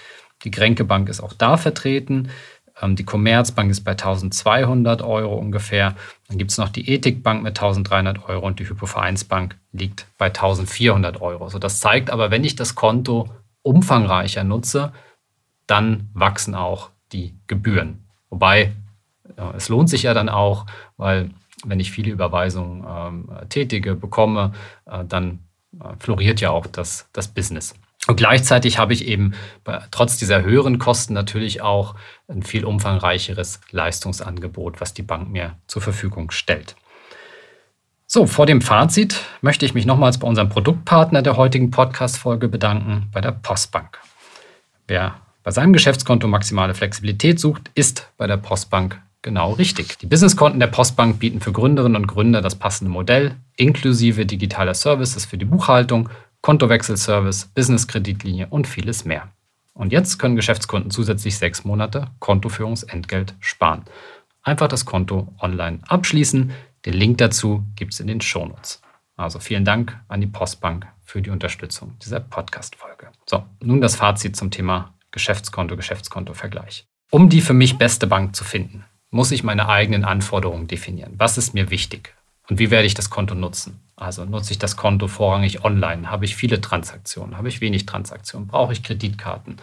Die 0.46 0.50
Grenke 0.50 0.84
Bank 0.84 1.10
ist 1.10 1.22
auch 1.22 1.34
da 1.34 1.58
vertreten. 1.58 2.30
Ähm, 2.82 2.96
die 2.96 3.06
Commerzbank 3.06 3.70
ist 3.70 3.82
bei 3.82 3.92
1200 3.92 5.04
Euro 5.04 5.36
ungefähr. 5.36 5.94
Dann 6.28 6.40
gibt 6.40 6.50
es 6.50 6.58
noch 6.58 6.70
die 6.70 6.90
Ethikbank 6.90 7.44
mit 7.44 7.56
1300 7.60 8.28
Euro 8.28 8.48
und 8.48 8.58
die 8.58 8.68
Hypovereinsbank 8.68 9.58
liegt 9.74 10.08
bei 10.18 10.26
1400 10.26 11.22
Euro. 11.22 11.50
So, 11.50 11.60
das 11.60 11.80
zeigt 11.82 12.10
aber, 12.10 12.32
wenn 12.32 12.44
ich 12.44 12.56
das 12.56 12.74
Konto 12.74 13.30
umfangreicher 13.64 14.44
nutze, 14.44 14.94
dann 15.68 16.10
wachsen 16.14 16.56
auch 16.56 16.90
die 17.12 17.36
Gebühren. 17.48 18.06
Wobei 18.30 18.74
ja, 19.38 19.54
es 19.56 19.70
lohnt 19.70 19.90
sich 19.90 20.04
ja 20.04 20.14
dann 20.14 20.30
auch, 20.30 20.66
weil 20.98 21.30
wenn 21.64 21.80
ich 21.80 21.92
viele 21.92 22.12
Überweisungen 22.12 22.86
ähm, 22.88 23.30
tätige, 23.50 23.96
bekomme, 23.96 24.54
äh, 24.86 25.06
dann 25.06 25.40
äh, 25.80 25.94
floriert 26.00 26.42
ja 26.42 26.50
auch 26.50 26.66
das, 26.66 27.08
das 27.14 27.28
Business. 27.28 27.76
Und 28.08 28.16
gleichzeitig 28.16 28.80
habe 28.80 28.94
ich 28.94 29.06
eben 29.06 29.36
trotz 29.92 30.18
dieser 30.18 30.42
höheren 30.42 30.80
Kosten 30.80 31.14
natürlich 31.14 31.62
auch 31.62 31.94
ein 32.28 32.42
viel 32.42 32.66
umfangreicheres 32.66 33.62
Leistungsangebot, 33.70 34.82
was 34.82 34.96
die 34.96 35.04
Bank 35.04 35.30
mir 35.30 35.58
zur 35.68 35.84
Verfügung 35.84 36.32
stellt. 36.32 36.76
So, 38.14 38.26
vor 38.26 38.46
dem 38.46 38.60
Fazit 38.60 39.22
möchte 39.40 39.66
ich 39.66 39.74
mich 39.74 39.86
nochmals 39.86 40.18
bei 40.18 40.28
unserem 40.28 40.50
Produktpartner 40.50 41.22
der 41.22 41.38
heutigen 41.38 41.72
Podcast-Folge 41.72 42.50
bedanken, 42.50 43.08
bei 43.14 43.22
der 43.22 43.32
Postbank. 43.32 44.00
Wer 44.86 45.16
bei 45.44 45.52
seinem 45.52 45.72
Geschäftskonto 45.72 46.28
maximale 46.28 46.74
Flexibilität 46.74 47.40
sucht, 47.40 47.72
ist 47.74 48.12
bei 48.18 48.28
der 48.28 48.36
Postbank 48.36 49.02
genau 49.22 49.54
richtig. 49.54 49.98
Die 50.00 50.08
Businesskonten 50.08 50.60
der 50.60 50.68
Postbank 50.68 51.20
bieten 51.20 51.40
für 51.40 51.54
Gründerinnen 51.54 51.96
und 51.96 52.08
Gründer 52.08 52.42
das 52.42 52.56
passende 52.56 52.92
Modell, 52.92 53.38
inklusive 53.56 54.26
digitaler 54.26 54.74
Services 54.74 55.24
für 55.24 55.38
die 55.38 55.46
Buchhaltung, 55.46 56.10
Kontowechselservice, 56.42 57.46
Business-Kreditlinie 57.56 58.48
und 58.50 58.68
vieles 58.68 59.06
mehr. 59.06 59.30
Und 59.74 59.94
jetzt 59.94 60.20
können 60.20 60.36
Geschäftskunden 60.36 60.92
zusätzlich 60.92 61.38
sechs 61.38 61.64
Monate 61.64 62.08
Kontoführungsentgelt 62.20 63.36
sparen. 63.40 63.86
Einfach 64.44 64.68
das 64.68 64.84
Konto 64.84 65.34
online 65.40 65.80
abschließen. 65.88 66.52
Den 66.86 66.94
Link 66.94 67.20
dazu 67.20 67.64
gibt 67.76 67.94
es 67.94 68.00
in 68.00 68.08
den 68.08 68.22
Shownotes. 68.22 68.82
Also 69.16 69.40
vielen 69.40 69.66
Dank 69.66 70.00
an 70.08 70.20
die 70.20 70.28
Postbank 70.28 70.88
für 71.04 71.22
die 71.22 71.30
Unterstützung 71.30 71.96
dieser 72.04 72.20
Podcast-Folge. 72.20 73.10
So, 73.28 73.44
nun 73.62 73.82
das 73.82 73.96
Fazit 73.96 74.36
zum 74.36 74.50
Thema 74.50 74.94
Geschäftskonto, 75.12 75.76
Geschäftskonto-Vergleich. 75.76 76.88
Um 77.12 77.30
die 77.30 77.42
für 77.42 77.54
mich 77.54 77.78
beste 77.78 78.08
Bank 78.08 78.36
zu 78.36 78.44
finden, 78.44 78.86
muss 79.12 79.32
ich 79.32 79.44
meine 79.44 79.70
eigenen 79.70 80.06
Anforderungen 80.06 80.68
definieren. 80.68 81.14
Was 81.18 81.38
ist 81.38 81.54
mir 81.54 81.70
wichtig? 81.70 82.16
Und 82.50 82.58
wie 82.58 82.72
werde 82.72 82.88
ich 82.88 82.96
das 82.96 83.10
Konto 83.10 83.36
nutzen? 83.36 83.80
Also 83.96 84.26
nutze 84.26 84.52
ich 84.52 84.58
das 84.58 84.76
Konto 84.76 85.08
vorrangig 85.08 85.64
online? 85.64 86.10
Habe 86.10 86.26
ich 86.26 86.36
viele 86.36 86.60
Transaktionen? 86.60 87.38
Habe 87.38 87.50
ich 87.50 87.62
wenig 87.62 87.86
Transaktionen? 87.86 88.48
Brauche 88.48 88.74
ich 88.74 88.82
Kreditkarten? 88.82 89.58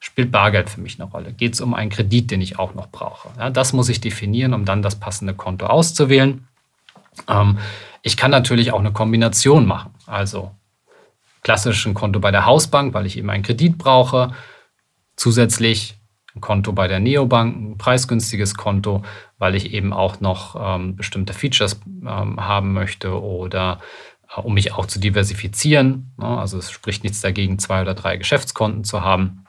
Spielt 0.00 0.32
Bargeld 0.32 0.68
für 0.68 0.80
mich 0.80 1.00
eine 1.00 1.08
Rolle? 1.08 1.32
Geht 1.32 1.54
es 1.54 1.60
um 1.60 1.74
einen 1.74 1.90
Kredit, 1.90 2.32
den 2.32 2.40
ich 2.40 2.58
auch 2.58 2.74
noch 2.74 2.88
brauche? 2.88 3.28
Ja, 3.38 3.50
das 3.50 3.72
muss 3.72 3.88
ich 3.88 4.00
definieren, 4.00 4.52
um 4.52 4.64
dann 4.64 4.82
das 4.82 4.98
passende 4.98 5.34
Konto 5.34 5.66
auszuwählen. 5.66 6.48
Ähm, 7.28 7.58
ich 8.02 8.16
kann 8.16 8.30
natürlich 8.30 8.72
auch 8.72 8.80
eine 8.80 8.92
Kombination 8.92 9.66
machen. 9.66 9.94
Also 10.06 10.50
klassisch 11.42 11.86
ein 11.86 11.94
Konto 11.94 12.20
bei 12.20 12.30
der 12.30 12.46
Hausbank, 12.46 12.94
weil 12.94 13.06
ich 13.06 13.16
eben 13.16 13.30
einen 13.30 13.42
Kredit 13.42 13.78
brauche. 13.78 14.32
Zusätzlich 15.16 15.96
ein 16.34 16.40
Konto 16.40 16.72
bei 16.72 16.88
der 16.88 17.00
Neobank, 17.00 17.56
ein 17.56 17.78
preisgünstiges 17.78 18.56
Konto, 18.56 19.02
weil 19.38 19.54
ich 19.54 19.72
eben 19.72 19.92
auch 19.92 20.20
noch 20.20 20.56
ähm, 20.58 20.96
bestimmte 20.96 21.32
Features 21.32 21.80
ähm, 21.86 22.40
haben 22.44 22.72
möchte 22.72 23.20
oder 23.20 23.80
äh, 24.34 24.40
um 24.40 24.54
mich 24.54 24.72
auch 24.72 24.86
zu 24.86 24.98
diversifizieren. 24.98 26.12
Ne? 26.16 26.26
Also 26.26 26.58
es 26.58 26.70
spricht 26.70 27.04
nichts 27.04 27.20
dagegen, 27.20 27.58
zwei 27.58 27.82
oder 27.82 27.94
drei 27.94 28.16
Geschäftskonten 28.16 28.84
zu 28.84 29.02
haben, 29.02 29.44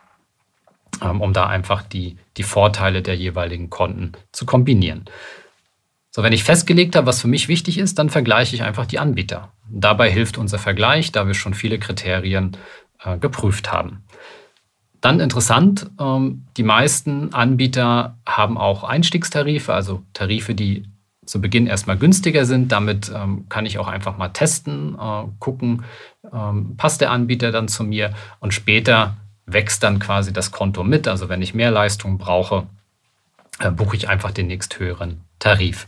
ähm, 1.01 1.21
um 1.21 1.33
da 1.33 1.47
einfach 1.47 1.81
die, 1.81 2.17
die 2.37 2.43
Vorteile 2.43 3.01
der 3.01 3.15
jeweiligen 3.15 3.69
Konten 3.69 4.13
zu 4.31 4.45
kombinieren. 4.45 5.05
So, 6.15 6.23
wenn 6.23 6.31
ich 6.31 6.45
festgelegt 6.45 6.95
habe, 6.95 7.07
was 7.07 7.19
für 7.19 7.27
mich 7.27 7.49
wichtig 7.49 7.77
ist, 7.77 7.99
dann 7.99 8.09
vergleiche 8.09 8.55
ich 8.55 8.63
einfach 8.63 8.85
die 8.85 8.99
Anbieter. 8.99 9.51
Dabei 9.69 10.09
hilft 10.09 10.37
unser 10.37 10.57
Vergleich, 10.57 11.11
da 11.11 11.27
wir 11.27 11.33
schon 11.33 11.53
viele 11.53 11.77
Kriterien 11.77 12.55
äh, 13.03 13.17
geprüft 13.17 13.73
haben. 13.73 14.05
Dann 15.01 15.19
interessant, 15.19 15.91
ähm, 15.99 16.45
die 16.55 16.63
meisten 16.63 17.33
Anbieter 17.33 18.17
haben 18.25 18.57
auch 18.57 18.85
Einstiegstarife, 18.85 19.73
also 19.73 20.03
Tarife, 20.13 20.55
die 20.55 20.85
zu 21.25 21.41
Beginn 21.41 21.67
erstmal 21.67 21.97
günstiger 21.97 22.45
sind. 22.45 22.71
Damit 22.71 23.11
ähm, 23.13 23.49
kann 23.49 23.65
ich 23.65 23.77
auch 23.77 23.89
einfach 23.89 24.17
mal 24.17 24.29
testen, 24.29 24.95
äh, 24.97 25.23
gucken, 25.39 25.83
ähm, 26.31 26.77
passt 26.77 27.01
der 27.01 27.11
Anbieter 27.11 27.51
dann 27.51 27.67
zu 27.67 27.83
mir 27.83 28.13
und 28.39 28.53
später 28.53 29.17
wächst 29.47 29.83
dann 29.83 29.99
quasi 29.99 30.31
das 30.31 30.53
Konto 30.53 30.85
mit. 30.85 31.09
Also 31.09 31.27
wenn 31.27 31.41
ich 31.41 31.53
mehr 31.53 31.71
Leistung 31.71 32.17
brauche, 32.17 32.67
äh, 33.59 33.71
buche 33.71 33.95
ich 33.95 34.09
einfach 34.09 34.31
den 34.31 34.47
nächsthöheren 34.47 35.21
Tarif. 35.39 35.87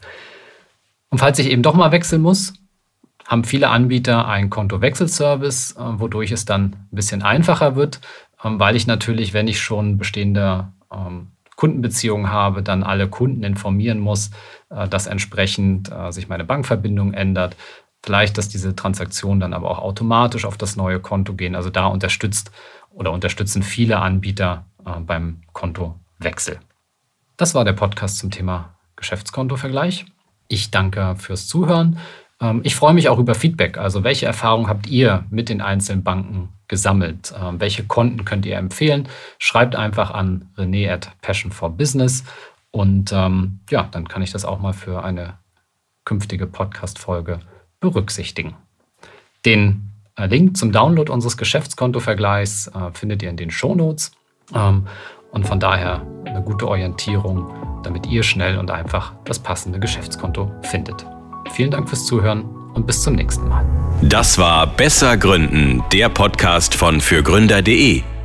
Und 1.09 1.19
falls 1.19 1.39
ich 1.39 1.49
eben 1.49 1.63
doch 1.63 1.73
mal 1.73 1.91
wechseln 1.91 2.21
muss, 2.21 2.53
haben 3.25 3.43
viele 3.43 3.69
Anbieter 3.69 4.27
einen 4.27 4.49
Kontowechselservice, 4.49 5.73
äh, 5.73 5.99
wodurch 5.99 6.31
es 6.31 6.45
dann 6.45 6.63
ein 6.65 6.87
bisschen 6.91 7.21
einfacher 7.23 7.75
wird. 7.75 7.99
Ähm, 8.43 8.59
weil 8.59 8.75
ich 8.75 8.87
natürlich, 8.87 9.33
wenn 9.33 9.47
ich 9.47 9.59
schon 9.59 9.97
bestehende 9.97 10.69
ähm, 10.93 11.27
Kundenbeziehungen 11.55 12.31
habe, 12.31 12.61
dann 12.61 12.83
alle 12.83 13.09
Kunden 13.09 13.43
informieren 13.43 13.99
muss, 13.99 14.31
äh, 14.69 14.87
dass 14.87 15.07
entsprechend 15.07 15.91
sich 16.09 16.27
meine 16.27 16.45
Bankverbindung 16.45 17.13
ändert. 17.13 17.55
Vielleicht, 18.03 18.37
dass 18.37 18.47
diese 18.47 18.75
Transaktionen 18.75 19.39
dann 19.39 19.53
aber 19.53 19.71
auch 19.71 19.79
automatisch 19.79 20.45
auf 20.45 20.55
das 20.55 20.75
neue 20.75 20.99
Konto 20.99 21.33
gehen. 21.33 21.55
Also 21.55 21.69
da 21.69 21.87
unterstützt 21.87 22.51
oder 22.91 23.11
unterstützen 23.11 23.63
viele 23.63 23.97
Anbieter 23.97 24.65
beim 25.05 25.41
Kontowechsel. 25.51 26.59
Das 27.37 27.53
war 27.53 27.63
der 27.63 27.73
Podcast 27.73 28.17
zum 28.17 28.31
Thema 28.31 28.73
Geschäftskontovergleich. 28.95 30.05
Ich 30.47 30.71
danke 30.71 31.15
fürs 31.19 31.47
Zuhören. 31.47 31.99
Ähm, 32.41 32.61
ich 32.63 32.75
freue 32.75 32.95
mich 32.95 33.09
auch 33.09 33.19
über 33.19 33.35
Feedback. 33.35 33.77
Also 33.77 34.03
welche 34.03 34.25
Erfahrungen 34.25 34.67
habt 34.67 34.87
ihr 34.87 35.23
mit 35.29 35.49
den 35.49 35.61
einzelnen 35.61 36.03
Banken 36.03 36.49
gesammelt? 36.67 37.35
Ähm, 37.39 37.59
welche 37.59 37.83
Konten 37.83 38.25
könnt 38.25 38.47
ihr 38.47 38.57
empfehlen? 38.57 39.07
Schreibt 39.37 39.75
einfach 39.75 40.09
an 40.09 40.49
René 40.57 40.91
at 40.91 41.11
Passion 41.21 41.51
for 41.51 41.69
Business 41.69 42.23
und 42.71 43.11
ähm, 43.13 43.59
ja, 43.69 43.87
dann 43.91 44.07
kann 44.07 44.23
ich 44.23 44.31
das 44.31 44.43
auch 44.43 44.59
mal 44.59 44.73
für 44.73 45.03
eine 45.03 45.37
künftige 46.05 46.47
Podcast-Folge 46.47 47.39
berücksichtigen. 47.79 48.55
Den 49.45 49.91
äh, 50.15 50.25
Link 50.25 50.57
zum 50.57 50.71
Download 50.71 51.11
unseres 51.11 51.37
Geschäftskontovergleichs 51.37 52.67
äh, 52.67 52.91
findet 52.93 53.21
ihr 53.21 53.29
in 53.29 53.37
den 53.37 53.51
Shownotes. 53.51 54.11
Ähm, 54.53 54.87
und 55.37 55.47
von 55.47 55.59
daher 55.59 56.01
eine 56.25 56.41
gute 56.41 56.67
Orientierung, 56.67 57.45
damit 57.83 58.07
ihr 58.07 58.23
schnell 58.23 58.57
und 58.57 58.71
einfach 58.71 59.13
das 59.23 59.37
passende 59.37 59.79
Geschäftskonto 59.79 60.51
findet. 60.63 61.05
Vielen 61.51 61.69
Dank 61.69 61.87
fürs 61.87 62.05
Zuhören 62.05 62.43
und 62.73 62.87
bis 62.87 63.03
zum 63.03 63.13
nächsten 63.13 63.47
Mal. 63.47 63.63
Das 64.01 64.39
war 64.39 64.65
Besser 64.65 65.15
Gründen, 65.15 65.83
der 65.93 66.09
Podcast 66.09 66.73
von 66.73 66.99
fürgründer.de. 66.99 68.01